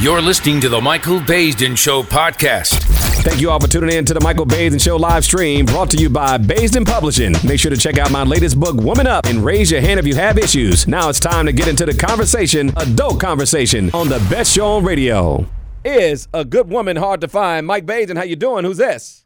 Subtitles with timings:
[0.00, 2.84] You're listening to the Michael Baisden Show podcast.
[3.24, 5.96] Thank you all for tuning in to the Michael Baisden Show live stream brought to
[5.96, 7.34] you by Baisden Publishing.
[7.44, 10.06] Make sure to check out my latest book, Woman Up, and raise your hand if
[10.06, 10.86] you have issues.
[10.86, 14.84] Now it's time to get into the conversation, adult conversation, on the best show on
[14.84, 15.44] radio.
[15.84, 17.66] Is a good woman hard to find?
[17.66, 18.64] Mike Baisden, how you doing?
[18.64, 19.24] Who's this?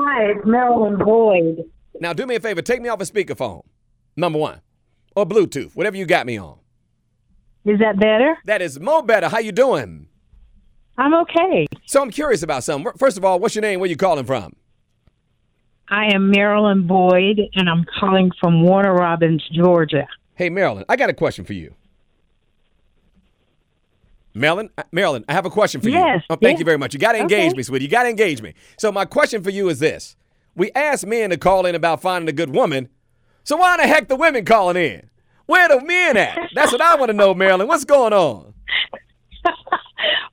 [0.00, 1.70] Hi, it's Marilyn Boyd.
[2.00, 3.64] Now do me a favor, take me off a speakerphone.
[4.16, 4.62] Number one.
[5.14, 6.56] Or Bluetooth, whatever you got me on.
[7.64, 8.36] Is that better?
[8.44, 9.28] That is mo better.
[9.28, 10.08] How you doing?
[10.98, 11.66] I'm okay.
[11.86, 12.92] So I'm curious about something.
[12.98, 13.80] First of all, what's your name?
[13.80, 14.54] Where you calling from?
[15.88, 20.06] I am Marilyn Boyd, and I'm calling from Warner Robins, Georgia.
[20.34, 21.74] Hey, Marilyn, I got a question for you.
[24.34, 25.98] Marilyn, uh, Marilyn, I have a question for you.
[25.98, 26.58] Yes, Oh, thank yes.
[26.60, 26.94] you very much.
[26.94, 27.56] You got to engage Okay.
[27.58, 27.84] me, sweetie.
[27.84, 28.54] You got to engage me.
[28.78, 30.16] So my question for you is this:
[30.56, 32.88] We ask men to call in about finding a good woman.
[33.44, 35.10] So why the heck the women calling in?
[35.52, 36.38] Where the men at?
[36.54, 37.68] That's what I want to know, Marilyn.
[37.68, 38.54] What's going on?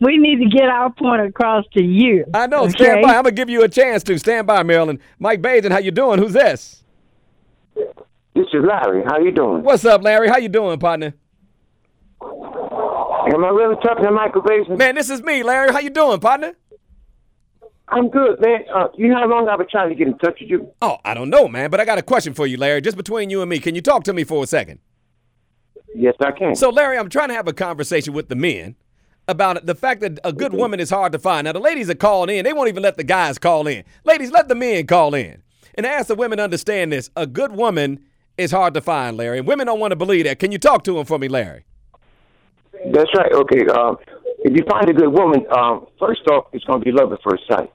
[0.02, 2.24] We need to get our point across to you.
[2.34, 2.64] I know.
[2.64, 2.72] okay?
[2.72, 3.10] Stand by.
[3.10, 4.98] I'm gonna give you a chance to stand by, Marilyn.
[5.20, 6.20] Mike Baisden, how you doing?
[6.20, 6.84] Who's this?
[7.76, 9.04] This is Larry.
[9.06, 9.62] How you doing?
[9.62, 10.30] What's up, Larry?
[10.30, 11.14] How you doing, partner?
[12.22, 14.78] Am I really talking to Michael Baisden?
[14.78, 15.74] Man, this is me, Larry.
[15.74, 16.54] How you doing, partner?
[17.90, 18.62] I'm good, man.
[18.74, 20.72] Uh, you know how long I've been trying to get in touch with you?
[20.82, 22.80] Oh, I don't know, man, but I got a question for you, Larry.
[22.82, 24.80] Just between you and me, can you talk to me for a second?
[25.96, 26.56] Yes, I can.
[26.56, 28.76] So, Larry, I'm trying to have a conversation with the men
[29.28, 31.46] about the fact that a good woman is hard to find.
[31.46, 32.44] Now, the ladies are calling in.
[32.46, 33.84] They won't even let the guys call in.
[34.04, 35.42] Ladies, let the men call in.
[35.76, 37.10] And ask the women to understand this.
[37.16, 38.00] A good woman
[38.38, 39.40] is hard to find, Larry.
[39.40, 40.40] And women don't want to believe that.
[40.40, 41.66] Can you talk to them for me, Larry?
[42.92, 43.32] That's right.
[43.32, 43.68] Okay.
[43.68, 43.98] Um,
[44.40, 47.20] if you find a good woman, um, first off, it's going to be love at
[47.24, 47.72] first sight,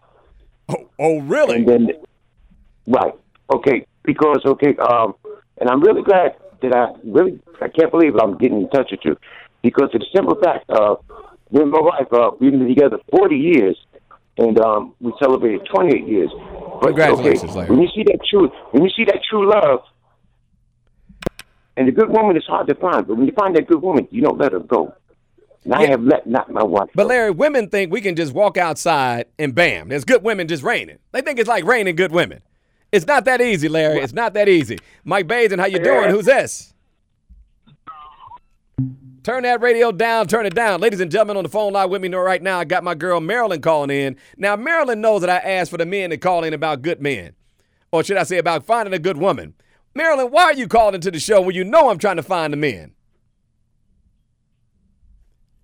[0.68, 1.56] Oh, oh really?
[1.56, 1.88] and then,
[2.86, 3.12] right?
[3.52, 3.86] Okay.
[4.02, 4.74] Because okay.
[4.76, 5.14] Um,
[5.58, 6.36] and I'm really glad
[6.68, 9.16] that I really I can't believe I'm getting in touch with you
[9.62, 11.04] because of the simple fact of
[11.50, 13.76] me and my wife uh, we've been together 40 years,
[14.38, 16.30] and um, we celebrated 28 years.
[16.80, 17.70] But, Congratulations, okay, Larry.
[17.70, 19.80] When you see that true, when you see that true love.
[21.76, 24.06] And the good woman is hard to find, but when you find that good woman,
[24.12, 24.94] you don't let her go.
[25.64, 26.90] And I have let not my wife.
[26.94, 27.08] But.
[27.08, 30.98] Larry, women think we can just walk outside and bam, there's good women just raining.
[31.10, 32.42] They think it's like raining good women.
[32.94, 33.98] It's not that easy, Larry.
[33.98, 34.78] It's not that easy.
[35.02, 36.10] Mike Baisden, how you doing?
[36.10, 36.72] Who's this?
[39.24, 40.80] Turn that radio down, turn it down.
[40.80, 43.18] Ladies and gentlemen, on the phone line with me right now, I got my girl
[43.18, 44.16] Marilyn calling in.
[44.36, 47.34] Now, Marilyn knows that I asked for the men to call in about good men.
[47.90, 49.54] Or should I say about finding a good woman?
[49.96, 52.52] Marilyn, why are you calling into the show when you know I'm trying to find
[52.52, 52.92] the men?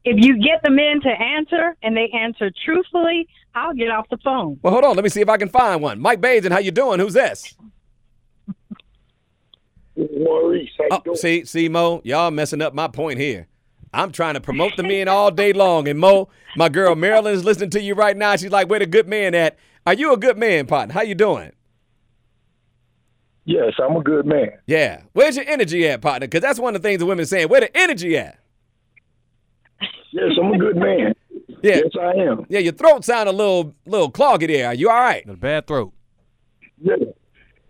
[0.04, 4.18] If you get the men to answer and they answer truthfully, I'll get off the
[4.18, 4.58] phone.
[4.62, 4.94] Well, hold on.
[4.96, 6.00] Let me see if I can find one.
[6.00, 7.00] Mike Baisden, how you doing?
[7.00, 7.54] Who's this?
[9.96, 11.16] Maurice, how you Oh, doing?
[11.16, 13.48] see, see, Mo, y'all messing up my point here.
[13.92, 17.44] I'm trying to promote the men all day long, and Mo, my girl Marilyn is
[17.44, 18.36] listening to you right now.
[18.36, 19.58] She's like, "Where the good man at?
[19.84, 20.94] Are you a good man, partner?
[20.94, 21.50] How you doing?"
[23.46, 24.52] Yes, I'm a good man.
[24.66, 26.28] Yeah, where's your energy at, partner?
[26.28, 27.48] Because that's one of the things the women saying.
[27.48, 28.38] Where the energy at?
[30.12, 31.14] Yes, I'm a good man.
[31.62, 32.46] Yeah, Yes, I am.
[32.48, 32.60] yeah.
[32.60, 34.68] Your throat sound a little, little cloggy there.
[34.68, 35.28] Are you all right?
[35.28, 35.92] A bad throat.
[36.80, 36.96] Yeah.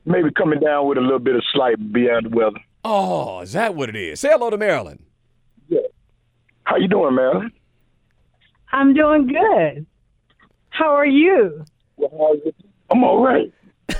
[0.05, 2.61] Maybe coming down with a little bit of slight beyond the weather.
[2.85, 4.21] Oh, is that what it is?
[4.21, 5.05] Say hello to Marilyn.
[5.69, 5.81] Yeah.
[6.65, 7.53] How you doing, man?
[8.73, 9.87] I'm doing good.
[10.71, 11.65] How are you?
[11.97, 12.37] Well.
[12.91, 13.53] I'm all right.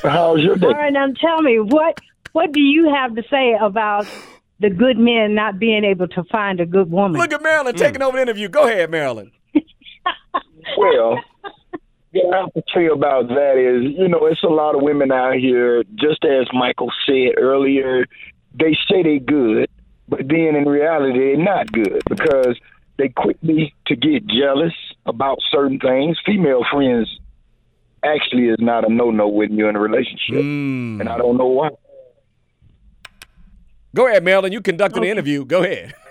[0.03, 0.67] How's your day?
[0.67, 1.99] All right, now tell me what
[2.33, 4.07] what do you have to say about
[4.61, 7.21] the good men not being able to find a good woman?
[7.21, 8.07] Look at Marilyn taking mm.
[8.07, 8.49] over the interview.
[8.49, 9.33] Go ahead, Marilyn.
[10.77, 11.21] Well,
[12.13, 14.83] what I have to tell you about that is, you know, it's a lot of
[14.83, 18.07] women out here, just as Michael said earlier,
[18.55, 19.69] they say they're good,
[20.09, 22.59] but then in reality they're not good because
[22.99, 24.75] they quickly to get jealous
[25.07, 26.19] about certain things.
[26.27, 27.09] Female friends
[28.05, 30.37] actually is not a no no when you're in a relationship.
[30.37, 31.01] Mm.
[31.01, 31.71] And I don't know why.
[33.95, 34.53] Go ahead, Marilyn.
[34.53, 35.45] You conducted the interview.
[35.45, 35.95] Go ahead.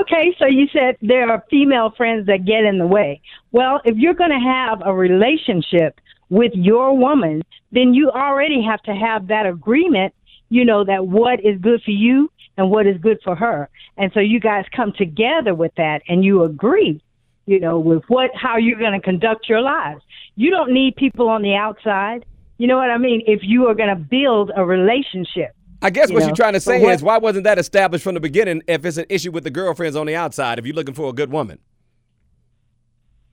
[0.00, 3.20] Okay, so you said there are female friends that get in the way.
[3.52, 6.00] Well, if you're going to have a relationship
[6.30, 7.42] with your woman,
[7.72, 10.14] then you already have to have that agreement,
[10.48, 13.68] you know, that what is good for you and what is good for her.
[13.96, 17.02] And so you guys come together with that and you agree,
[17.46, 20.02] you know, with what how you're going to conduct your lives.
[20.36, 22.24] You don't need people on the outside.
[22.58, 23.22] You know what I mean?
[23.26, 25.54] If you are going to build a relationship.
[25.80, 28.04] I guess You what know, you're trying to say what- is why wasn't that established
[28.04, 30.74] from the beginning if it's an issue with the girlfriends on the outside if you're
[30.74, 31.58] looking for a good woman?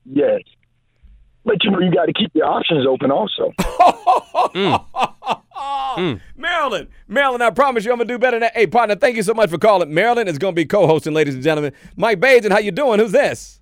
[0.06, 0.42] Yes.
[1.44, 3.51] But you know, you got to keep your options open also.
[6.36, 8.53] Marilyn, Marilyn, I promise you I'm gonna do better than that.
[8.56, 9.94] Hey, partner, thank you so much for calling.
[9.94, 11.71] Marilyn is gonna be co-hosting, ladies and gentlemen.
[11.95, 13.00] Mike Baisden, how you doing?
[13.00, 13.62] Who's this?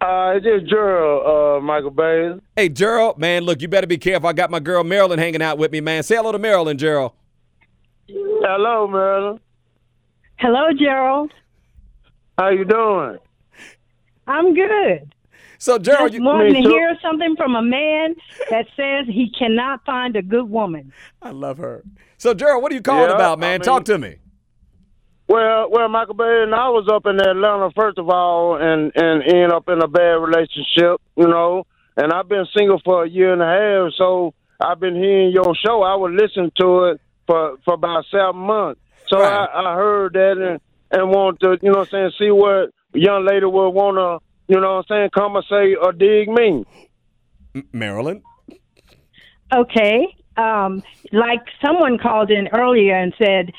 [0.00, 2.40] Uh, it's just Gerald, uh, Michael Bays.
[2.54, 4.28] Hey, Gerald, man, look, you better be careful.
[4.28, 6.04] I got my girl Marilyn hanging out with me, man.
[6.04, 7.12] Say hello to Marilyn, Gerald.
[8.08, 9.40] Hello, Marilyn.
[10.36, 11.32] Hello, Gerald.
[12.38, 13.18] How you doing?
[14.26, 15.12] I'm good.
[15.58, 16.74] So, Gerald, Just you, wanting me to too.
[16.74, 18.14] hear something from a man
[18.50, 20.92] that says he cannot find a good woman.
[21.20, 21.82] I love her.
[22.16, 23.54] So, Gerald, what are you calling Yeah, about, man?
[23.54, 24.16] I mean- Talk to me.
[25.28, 29.22] Well, well, Michael Bays, and I was up in Atlanta first of all, and and
[29.22, 31.66] end up in a bad relationship, you know.
[31.98, 35.54] And I've been single for a year and a half, so I've been hearing your
[35.54, 35.82] show.
[35.82, 38.80] I would listen to it for for about seven months.
[39.08, 39.48] So Right.
[39.54, 40.60] I, I heard that and
[40.90, 43.98] and want to, you know, what I'm saying, see what a young lady would want
[43.98, 46.64] to, you know, what I'm saying, come and say or dig me.
[47.54, 48.22] M- Marilyn?
[49.54, 50.06] Okay.
[50.38, 50.82] Um,
[51.12, 53.52] like someone called in earlier and said,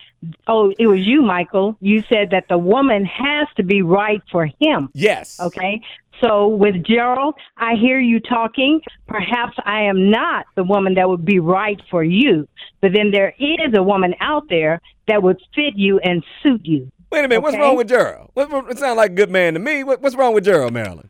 [0.48, 1.76] "Oh, it was you, Michael.
[1.82, 5.40] You said that the woman has to be right for him." Yes.
[5.40, 5.82] Okay.
[6.22, 8.82] So with Gerald, I hear you talking.
[9.08, 12.48] Perhaps I am not the woman that would be right for you,
[12.82, 16.92] but then there is a woman out there that would fit you and suit you.
[17.12, 17.42] Wait a minute.
[17.42, 18.30] What's wrong with Gerald?
[18.34, 19.84] What, what, it sounds like a good man to me.
[19.84, 21.10] What, what's wrong with Gerald, Marilyn?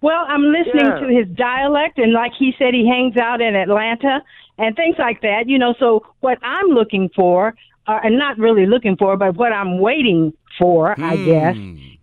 [0.00, 0.98] Well, I'm listening Yeah.
[0.98, 4.22] to his dialect, and like he said, he hangs out in Atlanta
[4.58, 5.44] and things like that.
[5.46, 7.54] You know, so what I'm looking for,
[7.86, 11.56] uh, and not really looking for, but what I'm waiting for, I guess,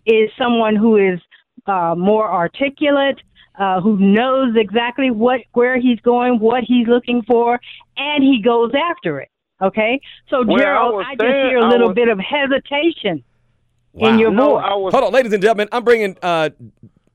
[0.06, 1.20] is someone who is
[1.66, 3.20] uh, more articulate,
[3.58, 7.58] uh, who knows exactly what where he's going, what he's looking for,
[7.96, 9.28] and he goes after it.
[9.62, 12.18] Okay, so Well, I Gerald, was I, just saying- hear a little was- bit of
[12.18, 13.22] hesitation
[13.92, 14.08] Wow.
[14.10, 14.64] in your No, voice.
[14.66, 15.68] I was Hold on, ladies and gentlemen.
[15.72, 16.48] I'm bringing uh,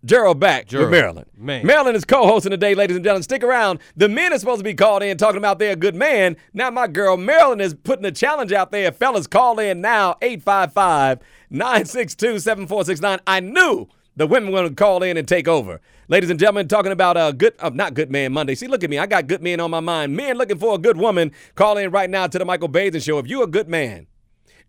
[0.03, 0.91] Gerald back Gerald.
[0.91, 1.25] with Marilyn.
[1.35, 1.65] Man.
[1.65, 3.23] Marilyn is co-hosting today, ladies and gentlemen.
[3.23, 3.79] Stick around.
[3.97, 6.37] The men are supposed to be called in talking about they're a good man.
[6.53, 8.91] Now my girl Marilyn is putting a challenge out there.
[8.91, 13.19] Fellas, call in now, 855-962-7469.
[13.25, 15.81] I knew the women to call in and take over.
[16.07, 18.55] Ladies and gentlemen, talking about a good, uh, not good man Monday.
[18.55, 18.97] See, look at me.
[18.97, 20.15] I got good men on my mind.
[20.15, 21.31] Men looking for a good woman.
[21.55, 23.17] Call in right now to the Michael Baisden Show.
[23.17, 24.07] If you're a good man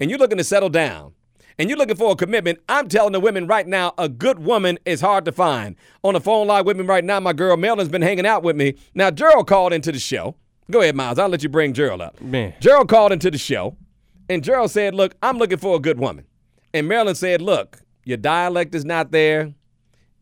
[0.00, 1.12] and you're looking to settle down,
[1.58, 4.78] and you're looking for a commitment, I'm telling the women right now, a good woman
[4.84, 5.74] is hard to find.
[6.04, 8.56] On the phone line with me right now, my girl Marilyn's been hanging out with
[8.56, 8.74] me.
[8.94, 10.36] Now, Gerald called into the show.
[10.70, 11.18] Go ahead, Miles.
[11.18, 12.20] I'll let you bring Gerald up.
[12.20, 12.52] Man.
[12.60, 13.76] Gerald called into the show,
[14.28, 16.26] and Gerald said, Look, I'm looking for a good woman.
[16.74, 19.52] And Marilyn said, Look, your dialect is not there.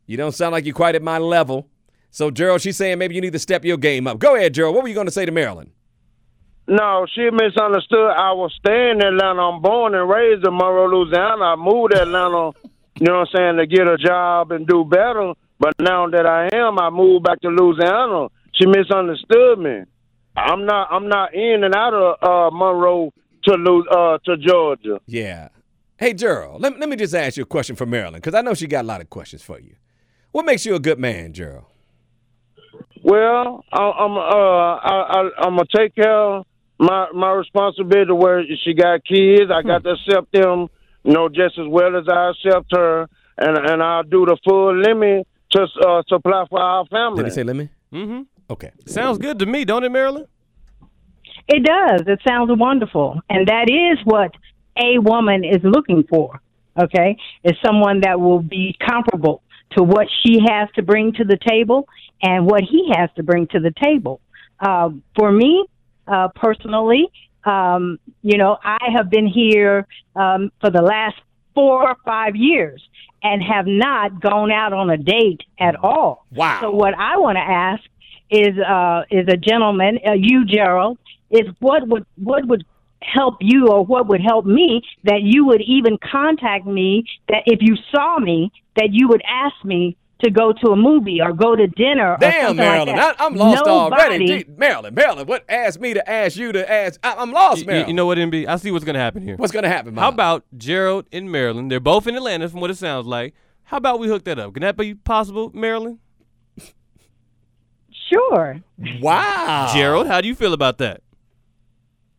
[0.06, 1.68] You don't sound like you're quite at my level.
[2.10, 4.18] So, Gerald, she's saying maybe you need to step your game up.
[4.18, 4.74] Go ahead, Gerald.
[4.74, 5.70] What were you going to say to Marilyn?
[6.66, 8.10] No, she misunderstood.
[8.16, 9.42] I was staying in Atlanta.
[9.42, 11.44] I'm born and raised in Monroe, Louisiana.
[11.44, 12.52] I moved to Atlanta,
[13.00, 15.34] you know what I'm saying, to get a job and do better.
[15.58, 18.28] But now that I am, I moved back to Louisiana.
[18.54, 19.82] She misunderstood me.
[20.36, 20.88] I'm not.
[20.90, 23.12] I'm not in and out of uh, Monroe
[23.44, 25.00] to uh, to Georgia.
[25.06, 25.48] Yeah.
[25.96, 28.54] Hey, Gerald, let, let me just ask you a question for Marilyn, because I know
[28.54, 29.76] she got a lot of questions for you.
[30.32, 31.66] What makes you a good man, Gerald?
[33.02, 36.46] Well, I, I'm uh, I, I, I'm gonna take care of
[36.78, 38.12] my my responsibility.
[38.12, 40.68] Where she got kids, I got to accept them,
[41.04, 43.08] you know, just as well as I accept her,
[43.38, 47.22] and and I'll do the full limit to uh, supply for our family.
[47.22, 47.68] Did he say let me?
[47.92, 48.22] Mm-hmm.
[48.50, 48.72] Okay.
[48.86, 50.26] Sounds good to me, don't it, Marilyn?
[51.46, 52.02] It does.
[52.06, 53.20] It sounds wonderful.
[53.28, 54.32] And that is what
[54.76, 56.40] a woman is looking for.
[56.80, 57.16] Okay?
[57.44, 59.42] Is someone that will be comparable
[59.76, 61.88] to what she has to bring to the table
[62.22, 64.20] and what he has to bring to the table.
[64.60, 65.66] Um, for me,
[66.06, 67.08] uh, personally,
[67.44, 71.16] um, you know, I have been here um, for the last
[71.54, 72.82] four or five years
[73.22, 76.26] and have not gone out on a date at all.
[76.30, 76.58] Wow.
[76.60, 77.82] So what I want to ask
[78.30, 80.98] is uh, is a gentleman, uh, you Gerald,
[81.30, 82.64] is what would what would
[83.04, 87.58] help you or what would help me that you would even contact me that if
[87.62, 91.54] you saw me that you would ask me to go to a movie or go
[91.54, 93.20] to dinner or Damn, something Marilyn, like that.
[93.20, 94.18] I, am lost already.
[94.24, 96.98] Nobody- Gee, Marilyn, Marilyn, what asked me to ask you to ask?
[97.04, 97.88] I, I'm lost, You, Marilyn.
[97.88, 98.46] you know what, MB?
[98.46, 99.36] I see what's gonna happen here.
[99.36, 101.68] What's going to happen, How about Gerald and Marilyn?
[101.68, 103.34] They're both in Atlanta, from what it sounds like.
[103.64, 104.54] How about we hook that up?
[104.54, 105.98] Can that be possible, Marilyn?
[108.12, 108.60] Sure.
[109.00, 109.70] Wow.
[109.74, 111.02] Gerald, how do you feel about that?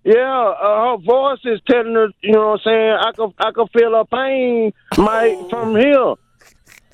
[0.06, 2.98] Yeah, uh, her voice is telling her, you know what I'm saying?
[3.02, 6.14] I can I can feel her pain, Mike, from here.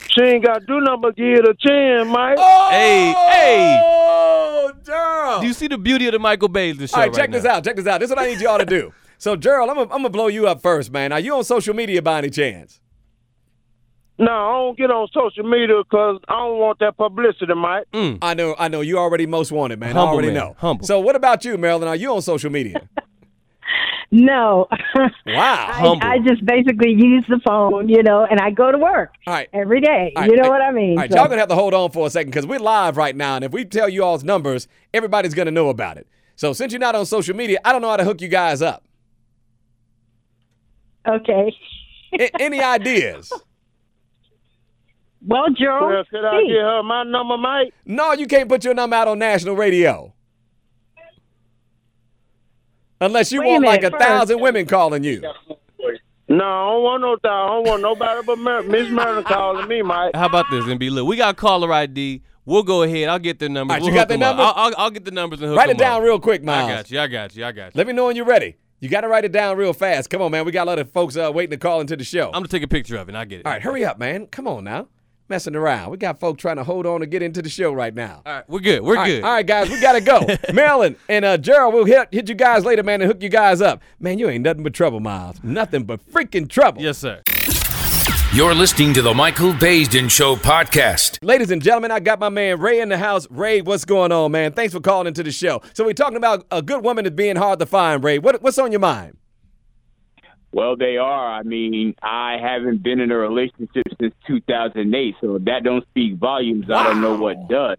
[0.10, 2.38] She ain't got to do nothing but give it a chin, Mike.
[2.40, 3.82] Oh, Hey, hey.
[3.84, 5.42] Oh, Gerald.
[5.42, 6.96] Do you see the beauty of the Michael Baisden show?
[6.96, 7.56] All right, check right this now?
[7.56, 7.64] out.
[7.64, 8.00] Check this out.
[8.00, 8.94] This is what I need y'all to do.
[9.18, 11.12] So, Gerald, I'm gonna I'm blow you up first, man.
[11.12, 12.81] Are you on social media by any chance?
[14.22, 17.86] No, I don't get on social media because I don't want that publicity, Mike.
[17.94, 18.20] Mm.
[18.22, 18.82] I know, I know.
[18.82, 19.98] You already most wanted, man.
[19.98, 20.36] I already man.
[20.36, 20.56] know.
[20.60, 20.86] Humble.
[20.86, 21.88] So, what about you, Marilyn?
[21.88, 22.88] Are you on social media?
[24.14, 24.68] No.
[25.26, 25.68] Wow.
[25.70, 26.06] I, Humble.
[26.06, 29.48] I just basically use the phone, you know, and I go to work All right.
[29.54, 30.12] every day.
[30.18, 30.92] All right, you know hey, what I mean?
[30.92, 32.98] All right, So- y'all gonna have to hold on for a second because we're live
[32.98, 36.08] right now, and if we tell you all's numbers, everybody's gonna know about it.
[36.36, 38.62] So since you're not on social media, I don't know how to hook you guys
[38.62, 38.84] up.
[41.08, 41.56] okay.
[42.20, 43.32] A- any ideas?
[45.26, 46.48] Well, Gerald, Well, could I see.
[46.48, 47.74] get her my number, Mike?
[47.86, 50.14] No, you can't put your number out on national radio.
[53.00, 54.04] Unless you Wait a want like a first.
[54.04, 55.22] thousand women calling you.
[56.28, 57.46] No, I don't want no doubt.
[57.46, 60.16] I don't want nobody but Mer- Miss Merlin calling me, Mike.
[60.16, 60.90] How about this, MB?
[60.92, 62.22] Look, we got caller ID.
[62.46, 63.10] We'll go ahead.
[63.10, 63.74] I'll get their numbers.
[63.74, 64.46] All right, We'll you got the them numbers?
[64.48, 66.04] I'll, I'll, I'll get the numbers and hook Write it them down up.
[66.04, 67.00] real quick, I got you.
[67.00, 67.46] I got you.
[67.46, 67.72] I got you.
[67.78, 68.56] Let me know when you're ready.
[68.80, 70.10] You got to write it down real fast.
[70.10, 70.46] Come on, man.
[70.46, 72.28] We got a lot of folks uh, waiting to call into the show.
[72.28, 73.12] I'm gonna take a picture of it.
[73.12, 73.46] and I get it.
[73.46, 74.26] All right, hurry up, man.
[74.28, 74.88] Come on now.
[75.30, 75.92] Messing around.
[75.92, 78.22] We got folks trying to hold on to get into the show right now.
[78.26, 78.82] All right, we're good.
[78.82, 79.24] We're All right, good.
[79.24, 80.26] all right, guys, we gotta go.
[80.54, 83.62] Marilyn and uh, Gerald will hit hit you guys later, man, and hook you guys
[83.62, 83.82] up.
[84.00, 85.42] Man, you ain't nothing but trouble, Miles.
[85.42, 86.82] Nothing but freaking trouble.
[86.82, 87.22] Yes, sir.
[88.34, 91.18] You're listening to the Michael Baisden Show podcast.
[91.22, 93.28] Ladies and gentlemen, I got my man Ray in the house.
[93.30, 94.54] Ray, what's going on, man?
[94.54, 95.62] Thanks for calling into the show.
[95.74, 98.20] So we're talking about a good woman is being hard to find, Ray.
[98.20, 99.18] What, what's on your mind?
[100.54, 101.34] Well, they are.
[101.40, 106.16] I mean, I haven't been in a relationship since 2008, so if that don't speak
[106.18, 106.70] volumes.
[106.70, 107.78] I don't know what does.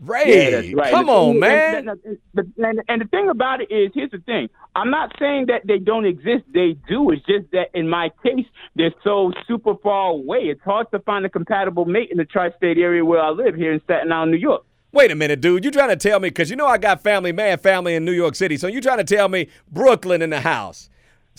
[0.00, 0.90] Ray, Yeah, right.
[0.92, 1.74] come on, thing- man.
[1.88, 4.48] And, and, and, and, and the thing about it is, here's the thing.
[4.76, 6.44] I'm not saying that they don't exist.
[6.54, 7.10] They do.
[7.10, 8.46] It's just that in my case,
[8.76, 10.38] they're so super far away.
[10.42, 13.72] It's hard to find a compatible mate in the tri-state area where I live here
[13.72, 14.64] in Staten Island, New York.
[14.92, 15.64] Wait a minute, dude.
[15.64, 18.12] You trying to tell me, because you know I got family, man, family in New
[18.12, 18.56] York City.
[18.56, 20.88] So you trying to tell me Brooklyn in the house,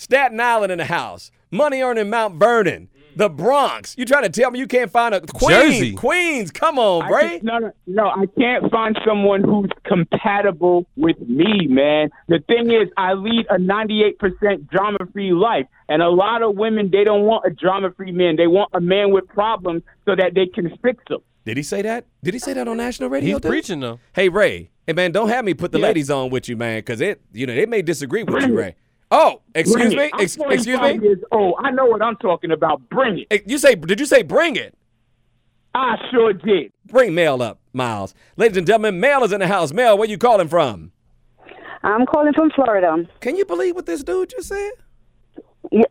[0.00, 3.94] Staten Island in the house, money earning Mount Vernon, the Bronx.
[3.98, 5.74] You trying to tell me you can't find a Queens?
[5.74, 5.92] Jersey.
[5.94, 7.28] Queens, come on, I Ray.
[7.32, 8.06] just- no, no, no.
[8.06, 12.08] I can't find someone who's compatible with me, man.
[12.28, 17.04] The thing is, I lead a 98% drama-free life, and a lot of women they
[17.04, 18.36] don't want a drama-free man.
[18.36, 21.20] They want a man with problems so that they can fix them.
[21.44, 22.06] Did he say that?
[22.24, 23.34] Did he say that on national radio?
[23.36, 23.50] He's dude?
[23.50, 23.98] preaching though.
[24.14, 25.86] Hey Ray, hey man, don't have me put the Yeah.
[25.88, 28.76] ladies on with you, man, because it, you know, they may disagree with you, Ray.
[29.10, 30.14] Oh, excuse me, Bring it.
[30.14, 30.98] I'm Ex- excuse me.
[31.02, 31.56] Years old.
[31.58, 32.88] I know what I'm talking about.
[32.90, 33.48] Bring it.
[33.48, 33.74] You say?
[33.74, 34.76] Did you say bring it?
[35.74, 36.72] I sure did.
[36.86, 38.14] Bring Mel up, Miles.
[38.36, 39.72] Ladies and gentlemen, Mel is in the house.
[39.72, 40.92] Mel, where you calling from?
[41.82, 43.08] I'm calling from Florida.
[43.20, 44.72] Can you believe what this dude just said?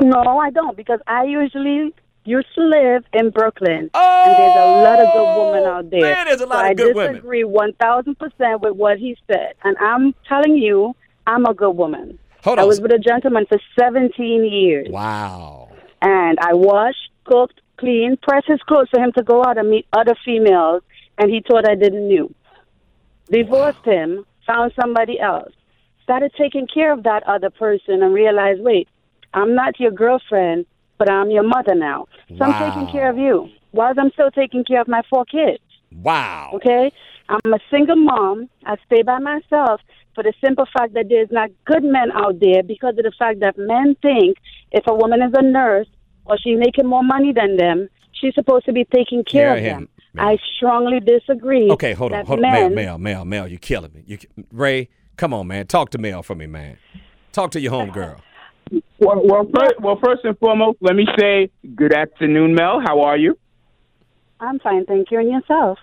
[0.01, 1.93] No, I don't because I usually
[2.25, 3.89] used to live in Brooklyn.
[3.93, 6.01] Oh, and there's a lot of good oh, women out there.
[6.01, 7.09] man, there's a lot so of good women.
[7.09, 10.95] I disagree one thousand percent with what he said, and I'm telling you,
[11.25, 12.19] I'm a good woman.
[12.49, 15.69] Hold I was with a gentleman for 17 years, Wow.
[16.01, 19.85] and I washed, cooked, cleaned, pressed his clothes for him to go out and meet
[19.93, 20.81] other females,
[21.19, 22.33] and he thought I didn't knew.
[23.31, 25.53] Divorced him, found somebody else,
[26.01, 28.87] started taking care of that other person, and realized, wait,
[29.35, 30.65] I'm not your girlfriend,
[30.97, 32.07] but I'm your mother now.
[32.35, 35.61] So I'm taking care of you, whilst I'm still taking care of my four kids.
[35.91, 36.49] Wow.
[36.55, 36.91] Okay?
[37.29, 38.49] I'm a single mom.
[38.65, 39.81] I stay by myself
[40.19, 43.39] for the simple fact that there's not good men out there because of the fact
[43.39, 44.35] that men think
[44.73, 45.87] if a woman is a nurse
[46.25, 49.59] or she's making more money than them, she's supposed to be taking care Yeah, of
[49.63, 49.77] him.
[49.77, 49.89] them.
[50.15, 50.25] Yeah.
[50.25, 51.71] I strongly disagree.
[51.71, 54.03] Okay, hold on, hold on, men, Mel, Mel, Mel, Mel, you're killing me.
[54.05, 54.17] You,
[54.51, 56.77] Ray, come on, man, talk to Mel for me, man.
[57.31, 58.19] Talk to your homegirl.
[59.01, 62.81] Well, well, first, well, first and foremost, let me say good afternoon, Mel.
[62.85, 63.35] How are you?
[64.41, 65.79] I'm fine, thank you, and yourself.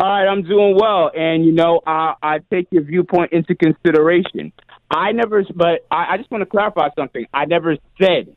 [0.00, 4.50] All right, I'm doing well, and you know, I, I take your viewpoint into consideration.
[4.90, 7.26] I never, but I, I just want to clarify something.
[7.34, 8.34] I never said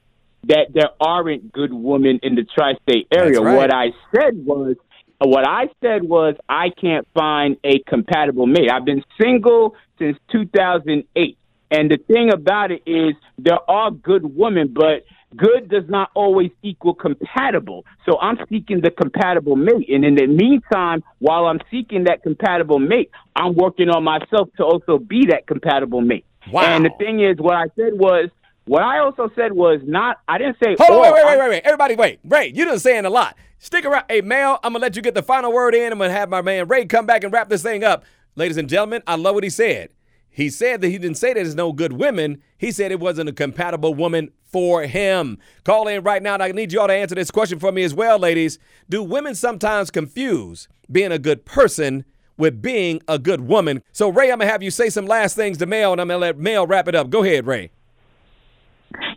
[0.48, 3.40] that there aren't good women in the tri-state area.
[3.40, 3.56] Right.
[3.56, 4.76] What I said was,
[5.20, 8.70] what I said was, I can't find a compatible mate.
[8.70, 11.38] I've been single since 2008,
[11.72, 15.06] and the thing about it is, there are good women, but
[15.36, 17.86] good does not always equal compatible.
[18.06, 19.90] So I'm seeking the compatible mate.
[19.90, 24.64] And in the meantime, while I'm seeking that compatible mate, I'm working on myself to
[24.64, 26.26] also be that compatible mate.
[26.52, 26.62] Wow.
[26.64, 28.30] And the thing is, what I said was,
[28.66, 31.50] what I also said was not, I didn't say, Hold on, wait, wait, wait, wait,
[31.50, 31.62] wait.
[31.66, 32.20] Everybody, wait.
[32.24, 33.36] Ray, you done saying a lot.
[33.60, 34.06] Stick around.
[34.10, 35.92] Hey, Mel, I'm gonna let you get the final word in.
[35.92, 38.04] I'm gonna have my man Ray come back and wrap this thing up.
[38.36, 39.90] Ladies and gentlemen, I love what he said.
[40.34, 42.42] He said that he didn't say that there's no good women.
[42.58, 45.38] He said it wasn't a compatible woman for him.
[45.64, 47.84] Call in right now, and I need you all to answer this question for me
[47.84, 48.58] as well, ladies.
[48.90, 52.04] Do women sometimes confuse being a good person
[52.36, 53.84] with being a good woman?
[53.92, 56.20] So, Ray, I'm gonna have you say some last things to Mel, and I'm gonna
[56.20, 57.12] let Mel wrap it up.
[57.12, 57.70] Go ahead, Ray.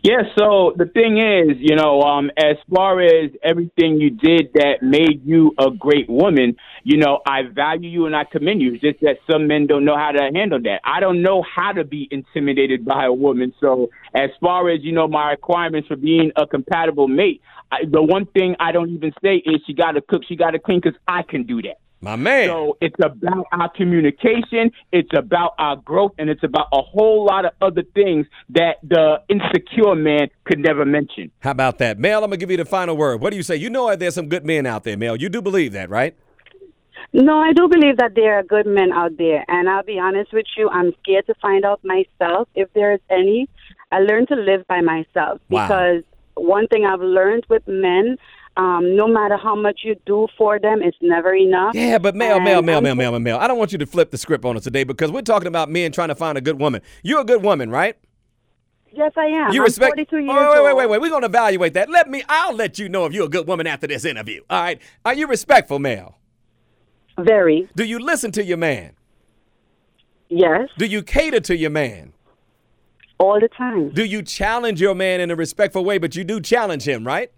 [0.03, 4.81] Yeah, so the thing is, you know, um, as far as everything you did that
[4.81, 8.73] made you a great woman, you know, I value you and I commend you.
[8.73, 10.81] It's just that some men don't know how to handle that.
[10.83, 13.53] I don't know how to be intimidated by a woman.
[13.59, 17.41] So as far as, you know, my requirements for being a compatible mate,
[17.71, 20.51] I, the one thing I don't even say is she got to cook, she got
[20.51, 21.79] to clean, because I can do that.
[22.07, 22.47] My man.
[22.47, 27.43] So it's about our communication, it's about our growth, and it's about a whole lot
[27.43, 31.31] of other things that the insecure man could never mention.
[31.41, 31.99] How about that?
[31.99, 33.19] Mel, I'm going to give you the final word.
[33.19, 33.57] What do you say?
[33.57, 35.17] You know there's some good men out there, Mel.
[35.17, 36.15] You do believe that, right?
[37.11, 40.31] No, I do believe that there are good men out there, and I'll be honest
[40.31, 43.49] with you, I'm scared to find out myself if there's any.
[43.91, 45.67] I learned to live by myself Wow.
[45.67, 46.03] because
[46.35, 48.17] one thing I've learned with men,
[48.57, 51.75] um, no matter how much you do for them, it's never enough.
[51.75, 53.39] Yeah, but And Mel, I'm- Mel, Mel, Mel.
[53.39, 55.69] I don't want you to flip the script on us today because we're talking about
[55.69, 56.81] men trying to find a good woman.
[57.03, 57.95] You're a good woman, right?
[58.91, 59.53] Yes, I am.
[59.53, 59.91] You I'm respect.
[59.91, 61.01] 42 years wait, wait, wait, wait, wait.
[61.01, 61.89] We're going to evaluate that.
[61.89, 62.23] Let me.
[62.27, 64.41] I'll let you know if you're a good woman after this interview.
[64.49, 64.81] All right.
[65.05, 66.17] Are you respectful, Mel?
[67.19, 67.69] Very.
[67.75, 68.93] Do you listen to your man?
[70.29, 72.13] Yes, Do you cater to your man?
[73.19, 73.89] all the time.
[73.89, 75.97] Do you challenge your man in a respectful way?
[75.97, 77.31] But you do challenge him, right?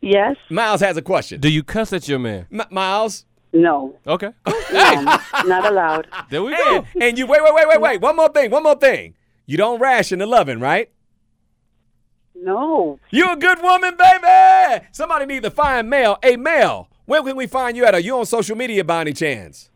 [0.00, 1.40] Yes, Miles has a question.
[1.40, 2.46] Do you cuss at your man?
[2.50, 3.26] M- Miles.
[3.52, 4.30] no, Okay.
[4.46, 6.06] no, not allowed.
[6.30, 6.86] There we go.
[7.00, 8.00] and you wait, wait, wait, wait, wait.
[8.00, 8.50] One more thing.
[8.50, 9.14] One more thing.
[9.46, 10.90] You don't ration the loving, right?
[12.34, 12.98] No.
[13.10, 14.86] You a good woman, baby.
[14.92, 16.18] Somebody need to find Mel.
[16.22, 17.92] Hey, Mel, where can we find you at?
[17.92, 19.68] Are you on social media by any chance?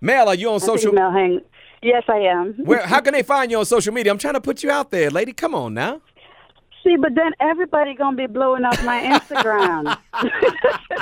[0.00, 0.90] Mel, are you on I social?
[0.90, 1.40] think Mel hang.
[1.82, 2.54] Yes, I am.
[2.64, 2.86] Where?
[2.86, 4.12] How can they find you on social media?
[4.12, 5.32] I'm trying to put you out there, lady.
[5.32, 6.02] Come on now.
[6.84, 9.98] See, but then everybody gonna be blowing up my Instagram.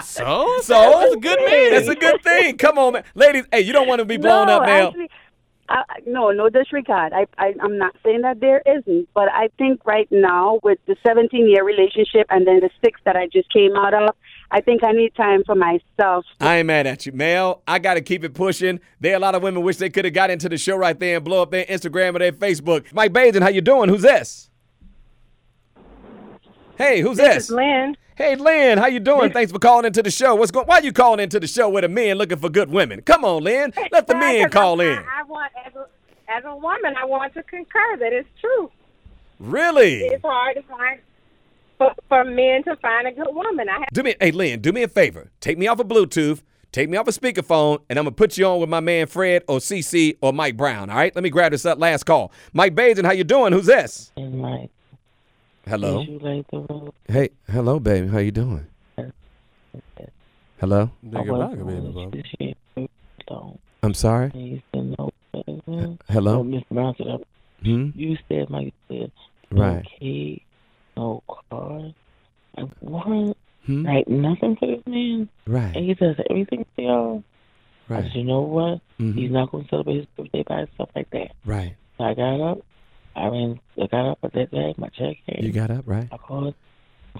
[0.02, 0.58] So?
[0.62, 1.70] So That's a good man.
[1.70, 2.56] That's a good thing.
[2.56, 3.04] Come on, man.
[3.14, 3.44] ladies.
[3.52, 4.88] Hey, you don't want to be blown no, up, Mel.
[4.88, 5.10] Actually,
[5.68, 7.12] I, I- no, no disregard.
[7.12, 10.96] I, I, I'm not saying that there isn't, but I think right now with the
[11.06, 14.14] 17 year relationship and then the six that I just came out of,
[14.50, 16.24] I think I need time for myself.
[16.40, 17.62] I ain't mad at you, Mel.
[17.66, 18.80] I got to keep it pushing.
[19.00, 20.98] There are a lot of women wish they could have got into the show right
[20.98, 22.92] there and blow up their Instagram or their Facebook.
[22.92, 23.88] Mike Baisden, how you doing?
[23.88, 24.50] Who's this?
[26.82, 27.48] Hey, who's this?
[27.48, 27.96] Lynn.
[28.16, 29.32] Hey, Lynn, how you doing?
[29.32, 30.34] Thanks for calling into the show.
[30.34, 30.66] What's going?
[30.66, 33.02] Why you calling into the show with a men looking for good women?
[33.02, 33.72] Come on, Lynn.
[33.92, 34.98] Let the men call in.
[34.98, 35.86] I, I want, as a,
[36.28, 38.68] as a woman, I want to concur that it's true.
[39.38, 40.00] Really?
[40.00, 40.98] It's hard to find
[41.78, 43.68] for, for men to find a good woman.
[43.68, 45.30] I have Do me, hey, Lynn, do me a favor.
[45.40, 46.42] Take me off of Bluetooth.
[46.72, 49.44] Take me off a speakerphone, and I'm gonna put you on with my man Fred
[49.46, 50.90] or CC or Mike Brown.
[50.90, 51.14] All right?
[51.14, 52.32] Let me grab this up last call.
[52.52, 53.52] Mike Baisden, how you doing?
[53.52, 54.10] Who's this?
[54.16, 54.70] And Mike,
[55.66, 56.00] Hello.
[56.02, 56.92] you like the road?
[57.08, 58.08] Hey, hello, baby.
[58.08, 58.66] How you doing?
[60.58, 60.90] Hello.
[61.04, 61.92] Nigga, rock it, baby,
[62.76, 62.88] bro.
[63.28, 64.30] Don't I'm sorry.
[64.34, 65.10] need to know.
[65.32, 65.96] better.
[66.08, 66.42] Hello?
[66.44, 66.64] Mr.
[66.70, 67.18] Brown said, uh,
[67.64, 67.90] Hmm.
[67.94, 69.10] you said, Mike said,
[69.50, 69.86] no Right.
[69.98, 70.42] key,
[70.96, 71.92] no car.
[72.56, 73.36] Like, what?
[73.66, 73.86] Hmm.
[73.86, 75.28] Like, nothing for this man?
[75.46, 75.74] Right.
[75.76, 77.24] And he does everything for y'all?
[77.88, 78.04] I Right.
[78.04, 78.80] said, you know what?
[79.00, 79.14] Mhm.
[79.14, 81.32] He's not going to celebrate his birthday by himself like that.
[81.46, 81.76] Right.
[81.98, 82.58] So I got up.
[83.14, 85.44] I ran, I got up that day, my check came.
[85.44, 86.08] You got up, right?
[86.10, 86.54] I called.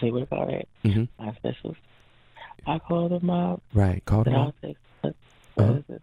[0.01, 0.67] Said, what about that?
[0.85, 1.09] Mhm.
[1.19, 1.77] My specials.
[2.67, 3.61] I called him up.
[3.75, 4.03] Right.
[4.07, 4.29] Called.
[4.29, 4.55] I'll up.
[4.63, 5.15] take what
[5.59, 5.73] Uh-huh.
[5.75, 6.03] is it?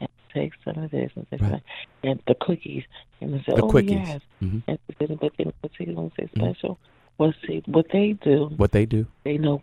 [0.00, 1.50] And take some of this and take Right.
[1.50, 1.60] some,
[2.02, 2.84] and the cookies.
[3.20, 3.90] And I said, The oh quickies.
[4.06, 4.20] yes.
[4.42, 4.62] Mhm.
[4.68, 6.78] And then, but then, see, when say special,
[7.18, 8.46] what see what they do?
[8.56, 9.06] What they do?
[9.24, 9.62] They know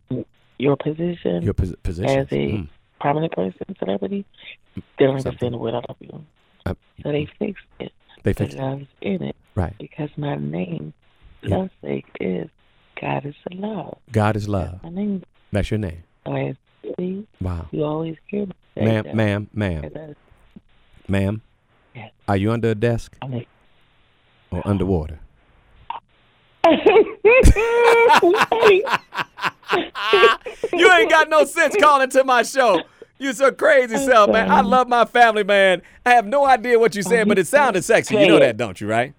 [0.59, 2.09] your position Your pos- position.
[2.19, 2.67] as a Mm.
[2.99, 4.23] prominent person, celebrity.
[4.75, 5.27] They don't Something.
[5.47, 6.25] understand the word I love you.
[6.67, 7.91] Uh, So they fixed it.
[8.23, 8.53] They it.
[8.55, 9.73] love's in it Right.
[9.77, 10.93] because my name,
[11.41, 11.57] Yeah.
[11.57, 12.49] love's sake, is
[12.99, 13.97] God is love.
[14.11, 14.81] God is love.
[14.83, 15.23] My name.
[15.51, 16.03] That's your name.
[16.97, 17.67] See, Wow.
[17.71, 19.15] you always hear me say Ma'am, that.
[19.15, 20.15] ma'am, ma'am,
[21.07, 21.41] ma'am.
[21.95, 22.11] Yes.
[22.27, 23.47] Are you under a desk I'm like,
[24.51, 25.19] or underwater?
[30.73, 32.81] you ain't got no sense calling to my show.
[33.23, 34.51] You so crazy self, man.
[34.51, 35.81] I love my family, man.
[36.05, 38.15] I have no idea what you're saying, but it sounded sexy.
[38.17, 39.13] You know that, don't you, right?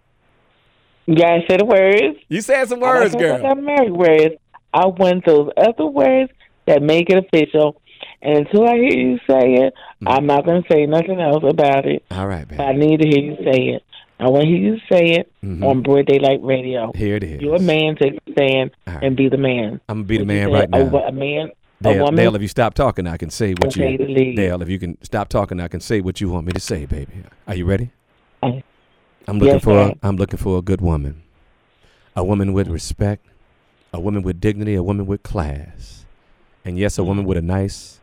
[1.06, 2.18] Yeah, I said the words.
[2.28, 3.46] You said some I words, like girl.
[3.46, 4.34] I married words.
[4.74, 6.30] I want those other words
[6.66, 7.80] that make it official.
[8.20, 10.10] And until I hear you say it, Mm.
[10.16, 12.04] I'm not gonna say nothing else about it.
[12.10, 12.62] All right, But baby.
[12.62, 13.82] I need to hear you say it.
[14.20, 15.64] I want to hear you say it Mhm.
[15.64, 16.92] on Broad Daylight Radio.
[16.94, 17.40] Here it is.
[17.40, 19.02] You're a man, take a stand All right.
[19.04, 19.80] and be the man.
[19.88, 20.84] I'm gonna be the What man right A, now.
[20.90, 21.52] wo- a man, a
[21.84, 22.10] Dale.
[22.10, 23.98] Dale, if you stop talking, I can say what Okay, you.
[23.98, 24.36] lead.
[24.36, 26.86] Dale, if you can stop talking, I can say what you want me to say,
[26.86, 27.12] baby.
[27.46, 27.90] Are you ready?
[28.42, 28.62] I-
[29.26, 29.78] I'm looking Yes, for.
[29.78, 29.94] A.
[30.02, 31.22] I'm looking for a good woman,
[32.14, 33.24] a woman with respect,
[33.92, 36.04] a woman with dignity, a woman with class,
[36.64, 38.00] and yes, a woman with a nice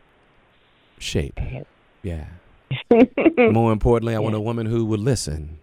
[0.98, 1.38] shape.
[2.04, 2.24] Yeah.
[3.38, 5.58] More importantly, I want a woman who will listen,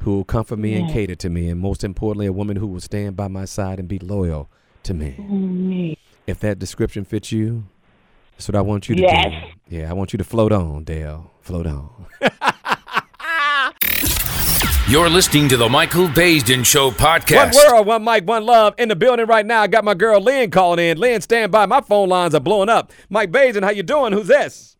[0.00, 2.80] who will comfort me and cater to me, and most importantly, a woman who will
[2.80, 4.48] stand by my side and be loyal
[4.84, 5.16] to me.
[5.18, 5.98] Me.
[6.26, 7.64] If that description fits you,
[8.32, 9.24] that's what I want you to Yes.
[9.68, 9.76] do.
[9.76, 11.30] Yeah, I want you to float on, Dale.
[11.40, 11.90] Float on.
[14.88, 17.36] You're listening to the Michael Baisden Show podcast.
[17.36, 17.72] One podcast.
[17.72, 18.74] world, one mic, one love.
[18.78, 20.96] In the building right now, I got my girl Lynn calling in.
[20.98, 21.66] Lynn, stand by.
[21.66, 22.92] My phone lines are blowing up.
[23.10, 24.12] Mike Baisden, how you doing?
[24.12, 24.75] Who's this?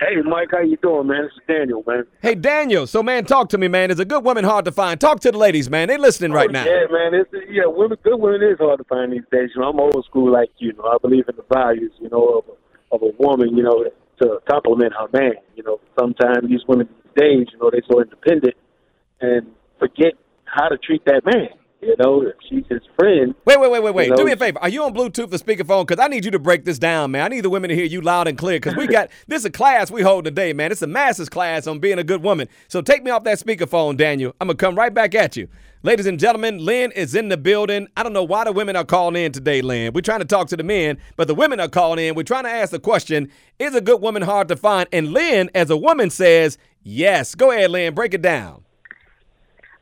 [0.00, 1.22] Hey, Mike, how you doing, man?
[1.24, 2.04] This is Daniel, man.
[2.20, 2.86] Hey, Daniel.
[2.86, 3.90] So, man, talk to me, man.
[3.90, 5.00] Is a good woman hard to find?
[5.00, 5.88] Talk to the ladies, man.
[5.88, 6.64] They listening right Oh, now.
[6.64, 7.14] Yeah, man.
[7.14, 9.50] It's, yeah, women, good women is hard to find these days.
[9.54, 10.72] You know, I'm old school like you.
[10.74, 13.84] Know, I believe in the values, you know, of a, of a woman, you know,
[14.22, 15.34] to compliment her man.
[15.54, 18.54] You know, sometimes these women these days, you know, they're so independent
[19.20, 19.46] and
[19.78, 20.12] forget
[20.44, 21.48] how to treat that man.
[21.86, 23.32] You know, if she's his friend.
[23.44, 24.04] Wait, wait, wait, wait, wait.
[24.04, 24.58] You know- Do me a favor.
[24.60, 25.86] Are you on Bluetooth or speakerphone?
[25.86, 27.22] Because I need you to break this down, man.
[27.22, 28.56] I need the women to hear you loud and clear.
[28.56, 30.72] Because we got this is a class we hold today, man.
[30.72, 32.48] It's a master's class on being a good woman.
[32.68, 34.34] So take me off that speakerphone, Daniel.
[34.40, 35.48] I'm gonna come right back at you.
[35.82, 37.86] Ladies and gentlemen, Lynn is in the building.
[37.96, 39.92] I don't know why the women are calling in today, Lynn.
[39.92, 42.16] We're trying to talk to the men, but the women are calling in.
[42.16, 44.88] We're trying to ask the question: Is a good woman hard to find?
[44.92, 47.36] And Lynn, as a woman, says yes.
[47.36, 47.94] Go ahead, Lynn.
[47.94, 48.64] Break it down.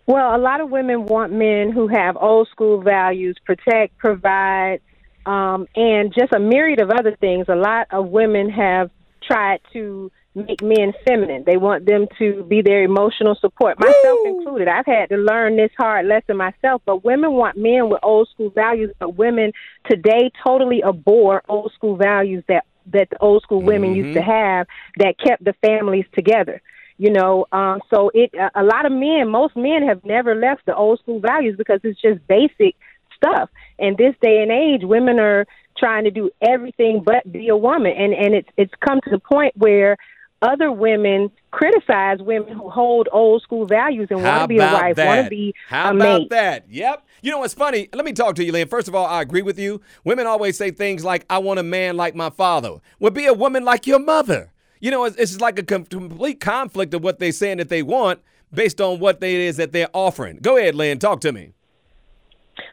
[0.06, 4.80] Well, a lot of women want men who have old school values, protect, provide,
[5.24, 7.46] um, and just a myriad of other things.
[7.48, 8.90] A lot of women have
[9.26, 11.44] tried to make men feminine.
[11.46, 14.68] They want them to be their emotional support, myself included.
[14.68, 18.50] I've had to learn this hard lesson myself, but women want men with old school
[18.50, 19.52] values, but women
[19.88, 24.66] today totally abhor old school values that that the old school women used to have
[24.98, 26.60] that kept the families together
[26.98, 30.64] you know um so it a- a lot of men most men have never left
[30.66, 32.74] the old school values because it's just basic
[33.16, 37.56] stuff and this day and age women are trying to do everything but be a
[37.56, 39.96] woman and and it's it's come to the point where
[40.42, 44.96] other women criticize women who hold old school values and want to be a wife,
[44.98, 46.30] want to be How a about mate.
[46.30, 46.66] that?
[46.68, 47.06] Yep.
[47.22, 47.88] You know what's funny?
[47.94, 48.68] Let me talk to you, Lynn.
[48.68, 49.80] First of all, I agree with you.
[50.04, 52.72] Women always say things like, I want a man like my father.
[52.98, 54.50] Well, be a woman like your mother.
[54.84, 57.82] You know, it's, it's like a com- complete conflict of what they're saying that they
[57.82, 58.20] want
[58.52, 60.40] based on what they, it is that they're offering.
[60.42, 60.98] Go ahead, Lynn.
[60.98, 61.54] Talk to me.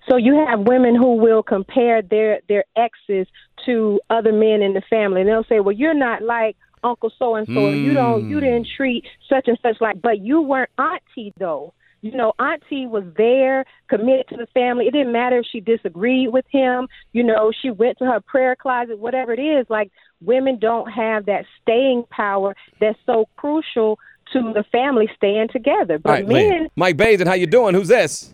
[0.09, 3.27] So you have women who will compare their their exes
[3.65, 7.35] to other men in the family, and they'll say, "Well, you're not like Uncle so
[7.35, 7.69] and so.
[7.69, 7.95] You hmm.
[7.95, 8.29] don't.
[8.29, 10.01] You didn't treat such and such like.
[10.01, 11.73] But you weren't Auntie though.
[12.01, 14.87] You know, Auntie was there, committed to the family.
[14.87, 16.89] It didn't matter if she disagreed with him.
[17.13, 19.65] You know, she went to her prayer closet, whatever it is.
[19.69, 19.91] Like
[20.21, 23.99] women don't have that staying power that's so crucial
[24.33, 25.99] to the family staying together.
[25.99, 26.67] But All right, men, Lynn.
[26.75, 27.73] Mike Baisden, how you doing?
[27.75, 28.33] Who's this?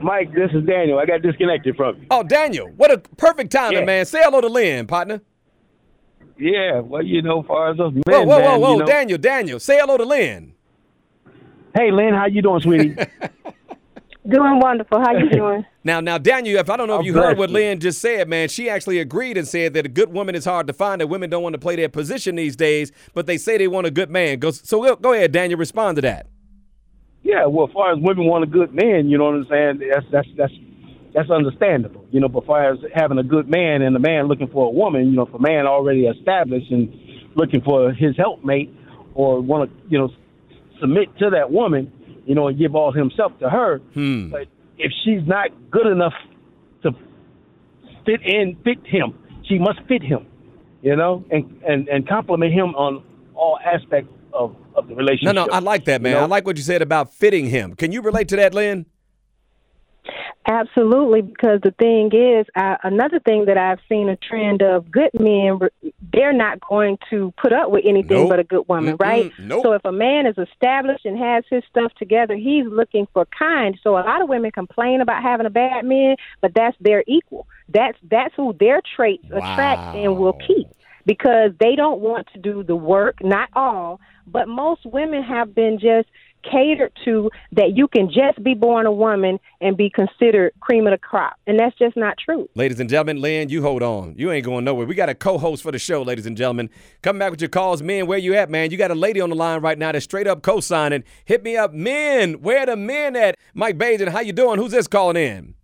[0.00, 0.98] Mike, this is Daniel.
[0.98, 2.06] I got disconnected from you.
[2.10, 2.68] Oh, Daniel.
[2.76, 3.84] What a perfect timing, Yeah.
[3.86, 4.04] man.
[4.04, 5.22] Say hello to Lynn, partner.
[6.38, 8.72] Yeah, well, you know, far as us men, Whoa, whoa, whoa, man, whoa.
[8.74, 9.58] you know- Daniel, Daniel.
[9.58, 10.52] Say hello to Lynn.
[11.74, 12.94] Hey, Lynn, how you doing, sweetie?
[14.28, 15.00] doing wonderful.
[15.00, 15.64] How you doing?
[15.84, 17.38] Now, now, Daniel, if I don't know if I'm you heard blessed.
[17.38, 20.44] what Lynn just said, man, she actually agreed and said that a good woman is
[20.44, 21.00] hard to find.
[21.00, 23.86] That women don't want to play their position these days, but they say they want
[23.86, 24.38] a good man.
[24.38, 26.26] Go, so go, go ahead, Daniel, respond to that.
[27.22, 29.90] Yeah, well, as far as women want a good man, you know what I'm saying?
[29.92, 30.52] That's that's that's
[31.12, 32.28] that's understandable, you know.
[32.28, 35.10] But as far as having a good man and a man looking for a woman,
[35.10, 36.92] you know, if a man already established and
[37.34, 38.72] looking for his helpmate
[39.14, 40.10] or want to, you know,
[40.80, 41.92] submit to that woman,
[42.26, 43.78] you know, and give all himself to her.
[43.94, 44.30] Hmm.
[44.30, 46.12] But if she's not good enough
[46.82, 46.92] to
[48.04, 50.26] fit in, fit him, she must fit him,
[50.82, 53.02] you know, and and and compliment him on
[53.34, 55.34] all aspects of of the relationship.
[55.34, 56.12] No, no, I like that, man.
[56.12, 56.24] You know?
[56.24, 57.74] I like what you said about fitting him.
[57.74, 58.86] Can you relate to that, Lynn?
[60.48, 65.10] Absolutely, because the thing is, uh, another thing that I've seen a trend of good
[65.18, 65.58] men,
[66.12, 68.28] they're not going to put up with anything Nope.
[68.28, 69.00] but a good woman, Mm-mm.
[69.00, 69.32] right?
[69.40, 69.64] Nope.
[69.64, 73.76] So if a man is established and has his stuff together, he's looking for kind.
[73.82, 77.48] So a lot of women complain about having a bad man, but that's their equal.
[77.68, 80.68] That's that's who their traits attract and will keep
[81.06, 83.16] because they don't want to do the work.
[83.20, 86.08] Not all, but most women have been just
[86.50, 90.92] catered to that you can just be born a woman and be considered cream of
[90.92, 91.34] the crop.
[91.46, 92.48] And that's just not true.
[92.54, 94.14] Ladies and gentlemen, Lynn, you hold on.
[94.16, 94.86] You ain't going nowhere.
[94.86, 96.70] We got a co-host for the show, ladies and gentlemen.
[97.02, 98.06] Come back with your calls, men.
[98.06, 98.70] Where you at, man?
[98.70, 101.04] You got a lady on the line right now that's straight up co-signing.
[101.24, 102.40] Hit me up, men.
[102.42, 103.36] Where the men at?
[103.54, 104.58] Mike Baisden, how you doing?
[104.58, 105.54] Who's this calling in?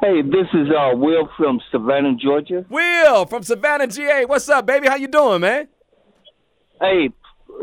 [0.00, 2.64] Hey, this is uh, Will from Savannah, Georgia.
[2.70, 4.24] Will from Savannah, GA.
[4.24, 4.88] What's up, baby?
[4.88, 5.68] How you doing, man?
[6.80, 7.10] Hey,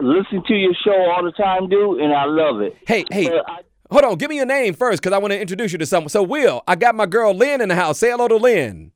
[0.02, 2.76] listen to your show all the time, dude, and I love it.
[2.88, 3.30] Hey, hey.
[3.30, 5.78] But I- Hold on, give me your name first, because I want to introduce you
[5.78, 6.10] to someone.
[6.10, 8.00] So, Will, I got my girl Lynn in the house.
[8.00, 8.92] Say hello to Lynn.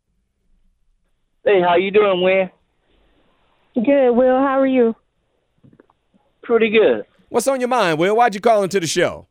[1.45, 2.49] hey, how you doing, Will?
[3.85, 4.37] Good, Will.
[4.37, 4.93] How are you?
[6.43, 7.05] Pretty good.
[7.29, 8.17] What's on your mind, Will?
[8.17, 9.27] Why'd you call into the show?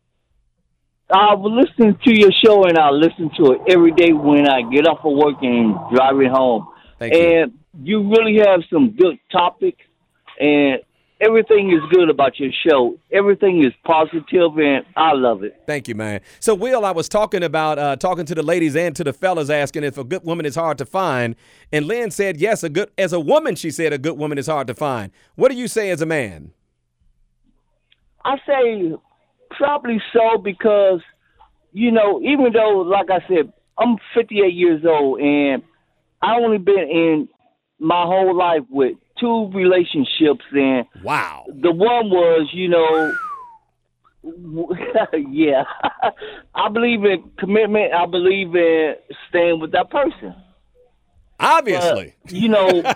[1.13, 4.63] I was listening to your show and I listen to it every day when I
[4.63, 6.69] get off of work and driving home.
[6.99, 7.21] Thank you.
[7.21, 7.53] and
[7.83, 9.83] you really have some good topics
[10.39, 10.81] and
[11.21, 12.97] everything is good about your show.
[13.13, 15.61] Everything is positive and I love it.
[15.67, 16.21] Thank you, man.
[16.41, 19.51] So, Will, I was talking about uh, talking to the ladies and to the fellas,
[19.51, 21.37] asking if a good woman is hard to find,
[21.73, 22.63] and Lynn said yes.
[22.63, 25.13] A good as a woman, she said a good woman is hard to find.
[25.35, 26.53] What do you say as a man?
[28.25, 28.95] I say
[29.51, 31.01] probably so because,
[31.73, 35.63] you know, even though, like I said, I'm 58 years old and
[36.23, 37.29] I only been in
[37.79, 43.15] my whole life with two relationships and wow, the one was, you know,
[45.31, 45.65] yeah,
[46.55, 47.93] I believe in commitment.
[47.93, 48.95] I believe in
[49.29, 50.35] staying with that person.
[51.39, 52.83] Obviously, you know,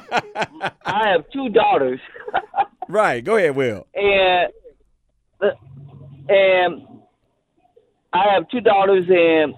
[0.84, 2.00] I have two daughters.
[2.88, 3.24] right.
[3.24, 3.86] Go ahead, Will.
[3.94, 4.52] and
[5.40, 5.50] uh,
[6.28, 6.86] and
[8.12, 9.54] I have two daughters, and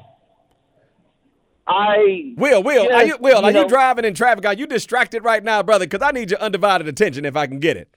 [1.68, 4.46] I Will, Will, are you, just, Will, are know, you driving in traffic?
[4.46, 5.87] Are you distracted right now, brother?
[5.87, 7.96] Because I need your undivided attention if I can get it.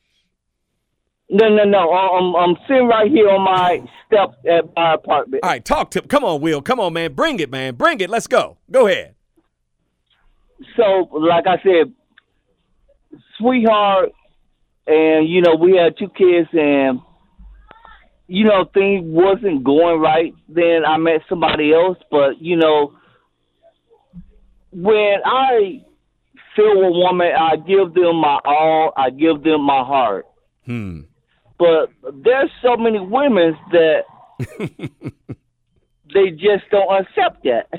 [1.30, 1.92] No, no, no.
[1.94, 3.90] I'm I'm sitting right here on my oh.
[4.08, 5.44] steps at my apartment.
[5.44, 6.02] All right, talk to.
[6.02, 6.62] Come on, Will.
[6.62, 7.14] Come on, man.
[7.14, 7.76] Bring it, man.
[7.76, 8.10] Bring it.
[8.10, 8.58] Let's go.
[8.72, 9.14] Go ahead.
[10.76, 11.94] So, like I said,
[13.38, 14.12] sweetheart,
[14.88, 17.00] and you know we had two kids, and
[18.28, 20.34] you know things wasn't going right.
[20.48, 22.96] Then I met somebody else, but you know
[24.72, 25.84] when I
[26.56, 28.94] feel a woman, I give them my all.
[28.96, 30.28] I give them my heart.
[30.66, 31.02] Hmm.
[31.58, 31.90] But
[32.24, 34.02] there's so many women that
[36.14, 37.70] they just don't accept that.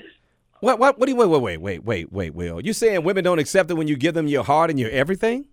[0.61, 0.79] What?
[0.79, 0.99] What?
[0.99, 1.17] What do you?
[1.17, 2.61] Wait, wait, wait, wait, wait, wait, Will.
[2.61, 5.47] You saying women don't accept it when you give them your heart and your everything?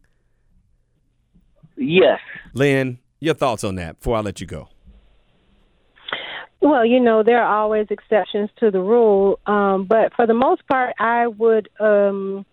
[1.78, 2.20] Yes.
[2.54, 4.68] Lynn, your thoughts on that before I let you go.
[6.62, 10.68] Well, you know, there are always exceptions to the rule, um, but for the most
[10.68, 12.46] part, I would um,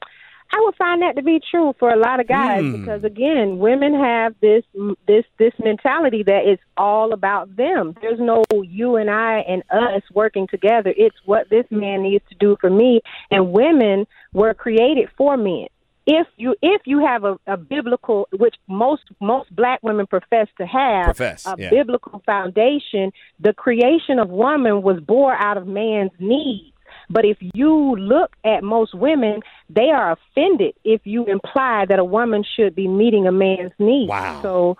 [0.52, 2.80] I would find that to be true for a lot of guys Hmm.
[2.80, 4.62] because again, women have this
[5.08, 7.96] this this mentality that it's all about them.
[8.00, 10.92] There's no you and I and us working together.
[10.96, 15.66] It's what this man needs to do for me, and women were created for men
[16.06, 20.66] if you if you have a, a biblical which most most black women profess to
[20.66, 21.70] have Profess, a yeah.
[21.70, 26.72] biblical foundation the creation of woman was born out of man's needs
[27.08, 29.40] but if you look at most women
[29.70, 34.10] they are offended if you imply that a woman should be meeting a man's needs
[34.10, 34.40] Wow.
[34.42, 34.76] so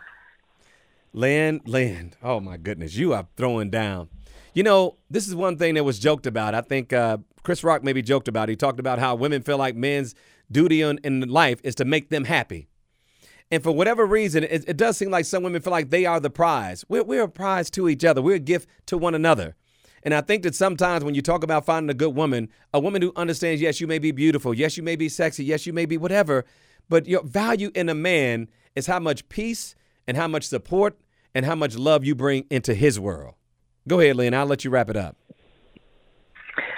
[1.12, 4.08] land land oh my goodness, you are throwing down.
[4.52, 6.54] You know, this is one thing that was joked about.
[6.54, 8.48] I think uh, Chris Rock maybe joked about.
[8.48, 8.52] it.
[8.52, 10.14] He talked about how women feel like men's
[10.50, 12.68] duty in, in life is to make them happy.
[13.50, 16.20] And for whatever reason, it, it does seem like some women feel like they are
[16.20, 16.84] the prize.
[16.88, 18.22] We're, we're a prize to each other.
[18.22, 19.54] We're a gift to one another.
[20.02, 23.00] And I think that sometimes when you talk about finding a good woman, a woman
[23.00, 25.86] who understands, yes, you may be beautiful, yes, you may be sexy, yes, you may
[25.86, 26.44] be whatever,
[26.88, 29.74] but your value in a man is how much peace
[30.06, 30.98] and how much support
[31.34, 33.34] and how much love you bring into his world.
[33.88, 34.34] Go ahead, Lynn.
[34.34, 35.16] I'll let you wrap it up.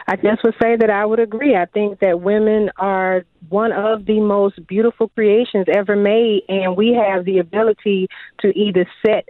[0.09, 1.57] I just would say that I would agree.
[1.57, 6.92] I think that women are one of the most beautiful creations ever made, and we
[6.92, 8.09] have the ability
[8.40, 9.29] to either set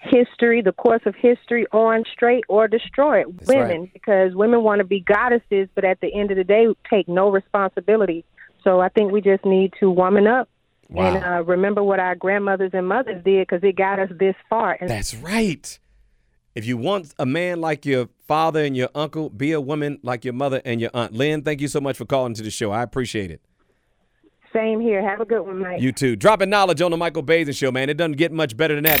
[0.00, 3.38] history, the course of history, on straight or destroy it.
[3.38, 3.92] That's women, right.
[3.92, 7.30] because women want to be goddesses, but at the end of the day, take no
[7.30, 8.24] responsibility.
[8.62, 10.48] So I think we just need to woman up.
[10.90, 11.14] Wow.
[11.14, 14.76] And uh, remember what our grandmothers and mothers did because it got us this far.
[14.80, 15.78] And That's right.
[16.54, 20.24] If you want a man like your father and your uncle, be a woman like
[20.24, 21.12] your mother and your aunt.
[21.12, 22.72] Lynn, thank you so much for calling to the show.
[22.72, 23.40] I appreciate it.
[24.52, 25.06] same here.
[25.08, 25.80] Have a good one, Mike.
[25.80, 26.16] You too.
[26.16, 27.88] Dropping knowledge on the Michael Baisden Show, man.
[27.88, 29.00] It doesn't get much better than that.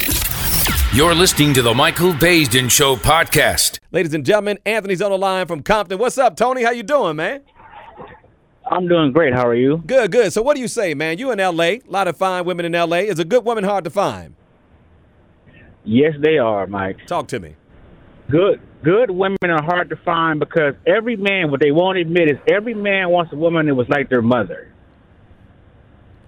[0.94, 3.78] You're listening to the Michael Baisden Show podcast.
[3.90, 5.98] Ladies and gentlemen, Anthony's on the line from Compton.
[5.98, 6.62] What's up, Tony?
[6.62, 7.42] How you doing, man?
[8.70, 9.32] I'm doing great.
[9.34, 9.82] How are you?
[9.86, 10.32] Good, good.
[10.32, 11.18] So what do you say, man?
[11.18, 11.78] You in L.A.
[11.78, 13.06] A lot of fine women in L.A.
[13.06, 14.34] Is a good woman hard to find?
[15.88, 17.06] Yes, they are, Mike.
[17.06, 17.56] Talk to me.
[18.30, 22.36] Good, good women are hard to find because every man, what they won't admit is
[22.46, 24.70] every man wants a woman that was like their mother.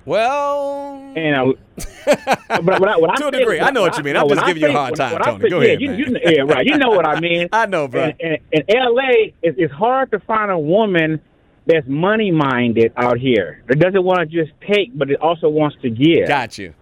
[0.07, 3.61] Well, and I, but what I, what To I a degree.
[3.61, 4.17] I know what you mean.
[4.17, 5.51] I'm just giving you a hard time, Tony.
[5.51, 5.99] Go yeah, ahead, you, man.
[5.99, 6.65] You, yeah, right.
[6.65, 7.49] You know what I mean.
[7.53, 8.13] I know, bro.
[8.19, 9.35] And L.A.
[9.43, 11.21] is it's hard to find a woman
[11.67, 13.63] that's money minded out here.
[13.69, 16.29] That doesn't want to just take, but it also wants to give.
[16.29, 16.73] Got you.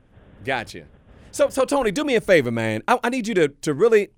[0.45, 0.85] Got you.
[1.31, 2.83] So, so Tony, do me a favor, man.
[2.89, 4.09] I, I need you to, to really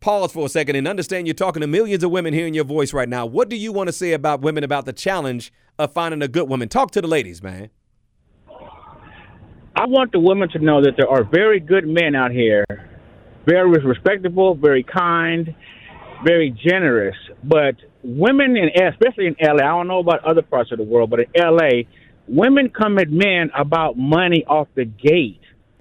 [0.00, 2.92] pause for a second and understand you're talking to millions of women hearing your voice
[2.92, 3.26] right now.
[3.26, 6.48] What do you want to say about women about the challenge of finding a good
[6.48, 6.68] woman?
[6.68, 7.70] Talk to the ladies, man.
[9.78, 12.64] I want the women to know that there are very good men out here
[13.46, 15.54] very respectable, very kind,
[16.24, 17.16] very generous.
[17.44, 21.10] But women in especially in LA, I don't know about other parts of the world,
[21.10, 21.84] but in LA,
[22.28, 25.40] women come at men about money off the gate,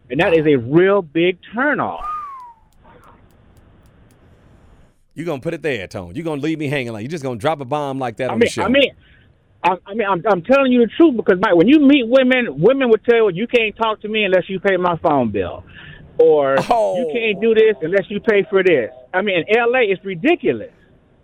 [0.10, 2.06] and that is a real big turnoff.
[5.14, 6.14] You're gonna put it there, Tone?
[6.16, 8.34] You're gonna leave me hanging like you're just gonna drop a bomb like that I
[8.34, 8.64] on mean, the show?
[8.64, 8.92] I mean,
[9.64, 12.60] I, I mean, I'm, I'm telling you the truth because Mike, when you meet women,
[12.60, 15.64] women will tell you you can't talk to me unless you pay my phone bill,
[16.20, 16.98] or Oh.
[16.98, 18.92] you can't do this unless you pay for this.
[19.14, 20.72] I mean, in L.A., it's ridiculous.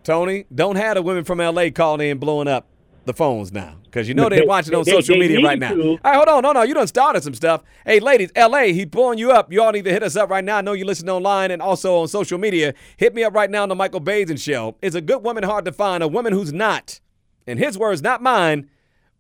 [0.04, 2.65] Tony, don't have the women from LA calling in blowing up
[3.06, 3.76] the phones now.
[3.84, 5.74] Because you know they're watching on they- social they media right now.
[5.74, 5.82] to.
[5.92, 6.44] All right, hold on.
[6.44, 7.64] No, no, you done started some stuff.
[7.86, 9.52] Hey, ladies, LA, he blowing you up.
[9.52, 10.58] You all need to hit us up right now.
[10.58, 12.74] I know you listen online and also on social media.
[12.98, 14.76] Hit me up right now on the Michael Baisden Show.
[14.82, 16.04] Is a good woman hard to find?
[16.04, 17.00] A woman who's not,
[17.48, 18.70] in his words, not mine,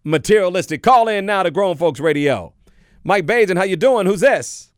[0.03, 0.81] materialistic.
[0.83, 2.53] Call in now to Grown Folks Radio.
[3.03, 4.05] Mike Baisden, how you doing?
[4.05, 4.69] Who's this?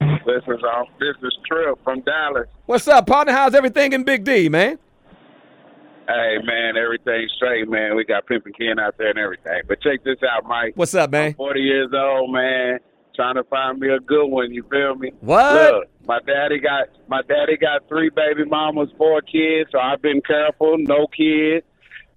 [0.00, 2.48] This is um, this is Trip from Dallas.
[2.66, 3.32] What's up, partner?
[3.32, 4.78] How's everything in Big D, man?
[6.08, 7.96] Hey man, everything's straight, man.
[7.96, 9.62] We got Pimpin' Ken out there and everything.
[9.66, 10.74] But check this out, Mike.
[10.76, 11.28] What's up, man?
[11.28, 12.78] I'm 40 years old, man.
[13.16, 14.52] Trying to find me a good one.
[14.52, 15.10] You feel me?
[15.20, 15.74] What?
[15.74, 19.70] Look, my daddy got my daddy got three baby mamas, four kids.
[19.72, 21.66] So I've been careful, no kids.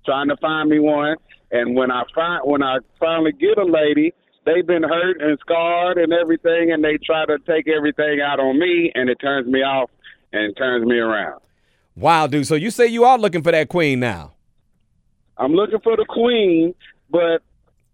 [0.06, 1.16] Trying to find me one.
[1.52, 4.14] And when I find when I finally get a lady,
[4.46, 8.60] they've been hurt and scarred and everything, and they try to take everything out on
[8.60, 9.90] me, and it turns me off
[10.32, 11.42] and turns me around.
[12.00, 12.48] Wow, dude.
[12.48, 14.34] So you say you are looking for that queen now?
[15.38, 16.74] I'm looking for the queen,
[17.10, 17.42] but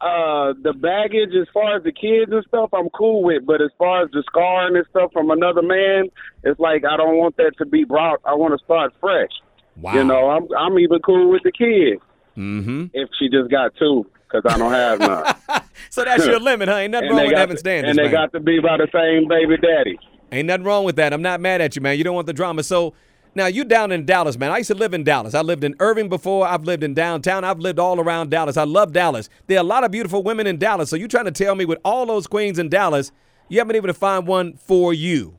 [0.01, 3.71] uh the baggage as far as the kids and stuff I'm cool with, but as
[3.77, 6.09] far as the scarring and stuff from another man,
[6.43, 8.19] it's like I don't want that to be brought.
[8.25, 9.29] I want to start fresh.
[9.77, 9.93] Wow.
[9.93, 12.01] You know, I'm I'm even cool with the kids
[12.37, 12.87] Mm-hmm.
[12.93, 15.35] if she just got two cuz I don't have none.
[15.89, 16.75] So that's your limit, huh?
[16.75, 18.11] Ain't nothing And wrong with having to- standards, And they man.
[18.11, 19.97] got to be by the same baby daddy.
[20.31, 21.13] Ain't nothing wrong with that.
[21.13, 21.97] I'm not mad at you, man.
[21.97, 22.63] You don't want the drama.
[22.63, 22.93] So
[23.35, 24.51] now you down in Dallas, man.
[24.51, 25.33] I used to live in Dallas.
[25.33, 26.47] I lived in Irving before.
[26.47, 27.43] I've lived in downtown.
[27.43, 28.55] I've lived all around Dallas.
[28.55, 29.29] I love Dallas.
[29.47, 30.89] There are a lot of beautiful women in Dallas.
[30.89, 33.11] So you trying to tell me with all those queens in Dallas,
[33.49, 35.37] you haven't been able to find one for you?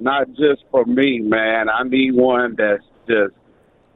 [0.00, 1.68] Not just for me, man.
[1.68, 3.34] I need one that's just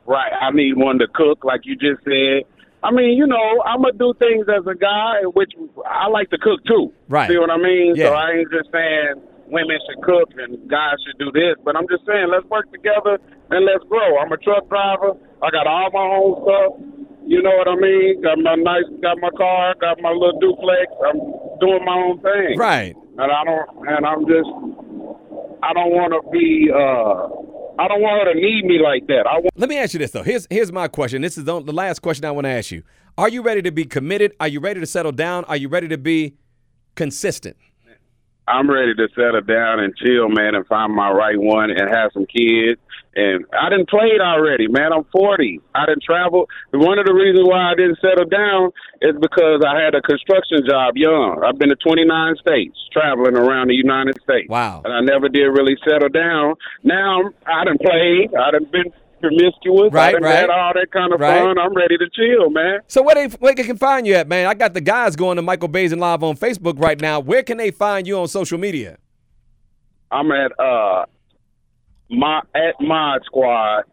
[0.07, 0.33] right.
[0.41, 2.45] I need one to cook, like you just said.
[2.83, 5.53] I mean, you know, I'm gonna do things as a guy, which
[5.85, 6.93] I like to cook too.
[7.09, 7.29] Right.
[7.29, 7.97] See what I mean?
[7.97, 8.11] Yeah.
[8.11, 11.89] So I ain't just saying women should cook and guys should do this, but I'm
[11.89, 13.19] just saying let's work together
[13.51, 14.19] and let's grow.
[14.19, 15.17] I'm a truck driver.
[15.43, 16.73] I got all my own stuff.
[17.29, 18.23] You know what I mean?
[18.23, 20.89] Got my nice, got my car, got my little duplex.
[21.05, 21.21] I'm
[21.61, 22.57] doing my own thing.
[22.57, 22.97] Right.
[23.19, 24.49] And I don't, and I'm just,
[25.63, 29.27] I don't want to be, uh, I don't want her to need me like that.
[29.27, 29.51] I want.
[29.57, 30.23] Let me ask you this though.
[30.23, 31.23] Here's here's my question.
[31.23, 32.83] This is the, the last question I want to ask you.
[33.17, 34.33] Are you ready to be committed?
[34.41, 35.45] Are you ready to settle down?
[35.45, 36.35] Are you ready to be
[36.97, 37.57] consistent?
[38.49, 42.13] I'm ready to settle down and chill, man, and find my right one and have
[42.15, 42.81] some kids.
[43.15, 44.93] And I didn't played already, man.
[44.93, 45.61] I'm 40.
[45.75, 46.49] I didn't travel.
[46.73, 48.71] One of the reasons why I didn't settle down
[49.03, 51.43] is because I had a construction job young.
[51.45, 54.49] I've been to 29 states, traveling around the United States.
[54.49, 54.83] Wow.
[54.85, 56.55] And I never did really settle down.
[56.85, 58.35] Now I'm- I done played.
[58.35, 59.93] I done been promiscuous.
[59.93, 60.39] Right, I done right.
[60.41, 61.41] had all that kind of Right.
[61.43, 61.59] fun.
[61.59, 62.81] I'm ready to chill, man.
[62.87, 64.47] So where they where they can find you at, man?
[64.47, 67.21] I got the guys going to Michael Baisden Live on Facebook right now.
[67.21, 68.99] Where can they find you on social media?
[70.11, 71.05] I'm at uh
[72.11, 73.85] my at Mod Squad.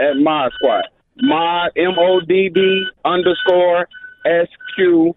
[0.00, 0.84] At Mod Squad.
[1.20, 3.88] Mod M O D D underscore
[4.26, 5.14] S Q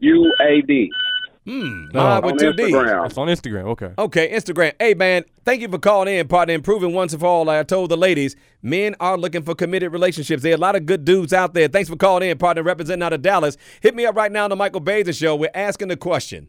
[0.00, 0.90] U A D.
[1.46, 1.86] Hmm.
[1.94, 2.74] No, with on two D's.
[2.74, 3.06] Instagram.
[3.06, 3.64] It's on Instagram.
[3.66, 3.90] Okay.
[3.96, 4.72] Okay, Instagram.
[4.80, 7.48] Hey man, thank you for calling in, partner, and proving once and for all.
[7.48, 10.42] I told the ladies, men are looking for committed relationships.
[10.42, 11.68] There are a lot of good dudes out there.
[11.68, 13.56] Thanks for calling in, partner, representing out of Dallas.
[13.80, 15.36] Hit me up right now on the Michael Baisden Show.
[15.36, 16.48] We're asking the question: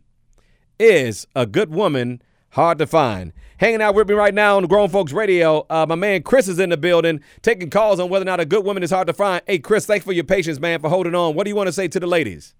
[0.80, 3.34] Is a good woman hard to find?
[3.58, 5.68] Hanging out with me right now on the Grown Folks Radio.
[5.70, 8.46] Uh, my man Chris is in the building, taking calls on whether or not a
[8.46, 9.44] good woman is hard to find.
[9.46, 11.36] Hey, Chris, thanks for your patience, man, for holding on.
[11.36, 12.56] What do you want to say to the ladies?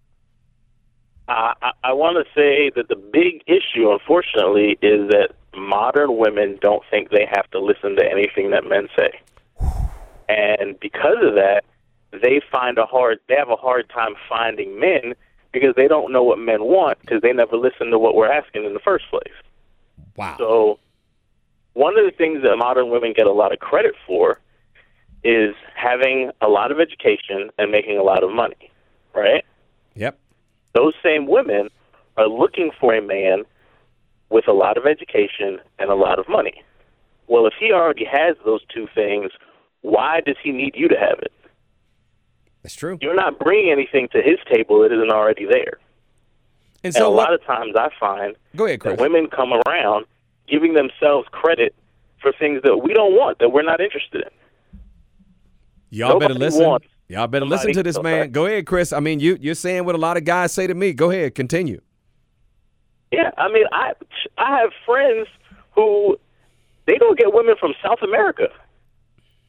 [1.28, 6.58] Uh, I, I want to say that the big issue, unfortunately, is that modern women
[6.62, 9.20] don't think they have to listen to anything that men say,
[10.30, 11.64] and because of that,
[12.12, 15.14] they find a hard they have a hard time finding men
[15.52, 18.66] because they don't know what men want because they never listen to what we're asking
[18.66, 19.34] in the first place.
[20.16, 20.36] Wow.
[20.38, 20.80] So,
[21.74, 24.40] one of the things that modern women get a lot of credit for
[25.24, 28.72] is having a lot of education and making a lot of money,
[29.14, 29.44] right?
[29.96, 30.18] Yep.
[30.78, 31.70] Those same women
[32.18, 33.44] are looking for a man
[34.30, 36.64] with a lot of education and a lot of money.
[37.28, 39.32] Well, if he already has those two things,
[39.82, 41.32] why does he need you to have it?
[42.62, 42.98] That's true.
[43.02, 45.80] You're not bringing anything to his table that isn't already there.
[46.84, 50.06] And, so a what- lot of times I find Go ahead, that women come around
[50.48, 51.74] giving themselves credit
[52.22, 54.80] for things that we don't want, that we're not interested in.
[55.90, 56.66] Y'all better listen.
[56.66, 58.32] wants Y'all better listen to this man.
[58.32, 58.92] Go ahead, Chris.
[58.92, 60.94] I mean, you you're saying what a lot of guys say to me.
[60.94, 61.80] Go ahead, continue.
[63.12, 63.94] Yeah, I mean, I
[64.38, 65.28] I have friends
[65.74, 66.18] who
[66.86, 68.50] they don't get women from South America.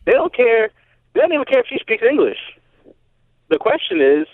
[0.07, 0.71] They don't care.
[1.15, 2.39] They don't even care if she speaks English.
[3.51, 4.27] The question is,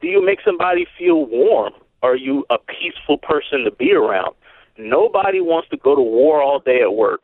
[0.00, 1.72] do you make somebody feel warm?
[2.02, 4.34] Are you a peaceful person to be around?
[4.78, 7.22] Nobody wants to go to war all day at work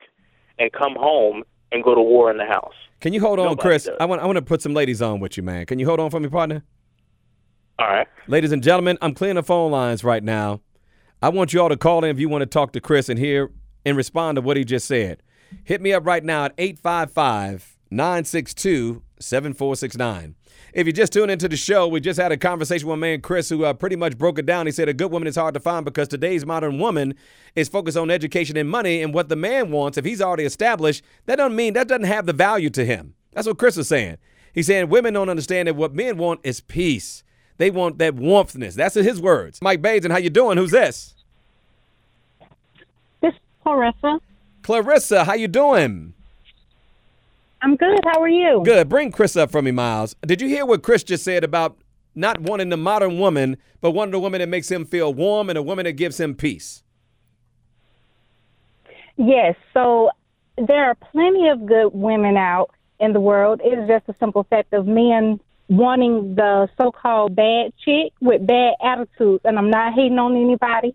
[0.59, 2.75] and come home and go to war in the house.
[3.01, 3.85] Can you hold on, Nobody Chris?
[3.85, 3.97] does.
[4.01, 5.67] I want I want to put some ladies on with you, man.
[5.67, 6.65] Can you hold on for me, partner?
[7.79, 8.07] All right.
[8.27, 10.61] Ladies and gentlemen, I'm clearing the phone lines right now.
[11.23, 13.19] I want you all to call in if you want to talk to Chris and
[13.19, 13.51] hear
[13.85, 15.23] and respond to what he just said.
[15.65, 20.35] Hit me up right now at 855 962 7469.
[20.77, 23.23] If you just tuned into the show, we just had a conversation with my man
[23.23, 24.67] Chris who uh, pretty much broke it down.
[24.67, 27.15] He said a good woman is hard to find because today's modern woman
[27.55, 29.97] is focused on education and money and what the man wants.
[29.97, 33.15] If he's already established, that doesn't mean that doesn't have the value to him.
[33.33, 34.19] That's what Chris was saying.
[34.53, 37.25] He's saying women don't understand that what men want is peace.
[37.57, 38.75] They want that warmthness.
[38.75, 39.63] That's his words.
[39.63, 40.59] Mike Baisden how you doing?
[40.59, 41.15] Who's this?
[43.23, 44.21] This Clarissa.
[44.61, 46.13] Clarissa, how you doing?
[47.63, 48.01] I'm good.
[48.05, 48.63] How are you?
[48.65, 48.89] Good.
[48.89, 50.15] Bring Chris up for me, Miles.
[50.25, 51.77] Did you hear what Chris just said about
[52.15, 55.59] not wanting the modern woman, but wanting a woman that makes him feel warm and
[55.59, 56.83] a woman that gives him peace?
[59.17, 59.57] Yes.
[59.75, 60.11] So
[60.57, 63.61] there are plenty of good women out in the world.
[63.65, 68.75] It is just a simple fact of men wanting the so-called bad chick with bad
[68.83, 70.95] attitudes, and I'm not hating on anybody,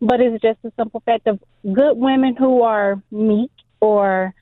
[0.00, 1.40] but it's just a simple fact of
[1.72, 3.50] good women who are meek
[3.80, 4.32] or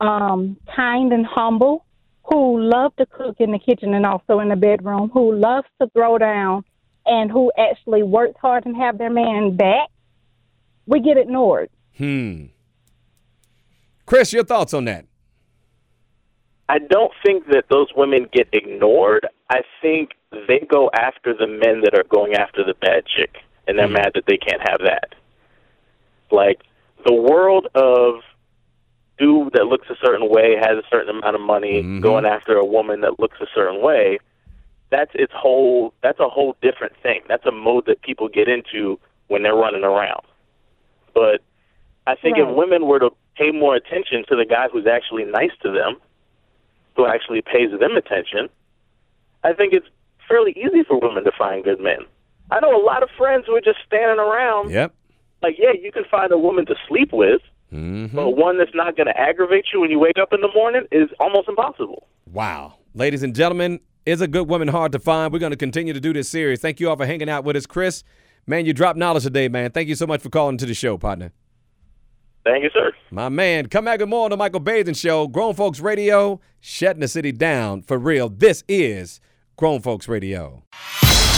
[0.00, 1.84] um, kind and humble,
[2.24, 5.88] who love to cook in the kitchen and also in the bedroom, who loves to
[5.90, 6.64] throw down,
[7.06, 9.88] and who actually works hard and have their man back.
[10.86, 11.70] We get ignored.
[11.96, 12.46] Hmm.
[14.06, 15.06] Chris, your thoughts on that?
[16.68, 19.26] I don't think that those women get ignored.
[19.50, 23.78] I think they go after the men that are going after the bad chick, and
[23.78, 25.14] they're mad that they can't have that.
[26.30, 26.60] Like
[27.04, 28.22] the world of
[29.20, 32.00] dude that looks a certain way has a certain amount of money mm-hmm.
[32.00, 34.18] going after a woman that looks a certain way.
[34.90, 35.92] That's its whole.
[36.02, 37.20] That's a whole different thing.
[37.28, 38.98] That's a mode that people get into
[39.28, 40.24] when they're running around.
[41.14, 41.42] But
[42.06, 42.48] I think Right.
[42.48, 46.00] if women were to pay more attention to the guy who's actually nice to them,
[46.96, 48.48] who actually pays them attention,
[49.44, 49.86] I think it's
[50.26, 52.00] fairly easy for women to find good men.
[52.50, 54.70] I know a lot of friends who are just standing around.
[54.70, 54.92] Yep.
[55.42, 57.40] Like, yeah, you can find a woman to sleep with,
[57.72, 58.16] Mm-hmm.
[58.16, 60.82] but one that's not going to aggravate you when you wake up in the morning
[60.90, 62.08] is almost impossible.
[62.32, 62.74] Wow.
[62.94, 65.32] Ladies and gentlemen, is a good woman hard to find?
[65.32, 66.60] We're going to continue to do this series.
[66.60, 67.66] Thank you all for hanging out with us.
[67.66, 68.02] Chris,
[68.46, 69.70] man, you dropped knowledge today, man.
[69.70, 71.32] Thank you so much for calling to the show, partner.
[72.44, 72.92] Thank you, sir.
[73.10, 75.28] My man, come back with more on the Michael Baisden Show.
[75.28, 78.30] Grown Folks Radio, shutting the city down for real.
[78.30, 79.20] This is
[79.56, 80.64] Grown Folks Radio.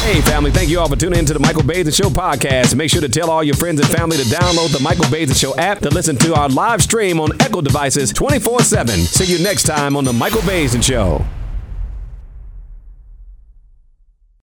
[0.02, 2.74] Hey, family, thank you all for tuning in to the Michael Baisden Show podcast.
[2.74, 5.54] Make sure to tell all your friends and family to download the Michael Baisden Show
[5.54, 8.98] app to listen to our live stream on Echo devices 24 7.
[8.98, 11.24] See you next time on the Michael Baisden Show.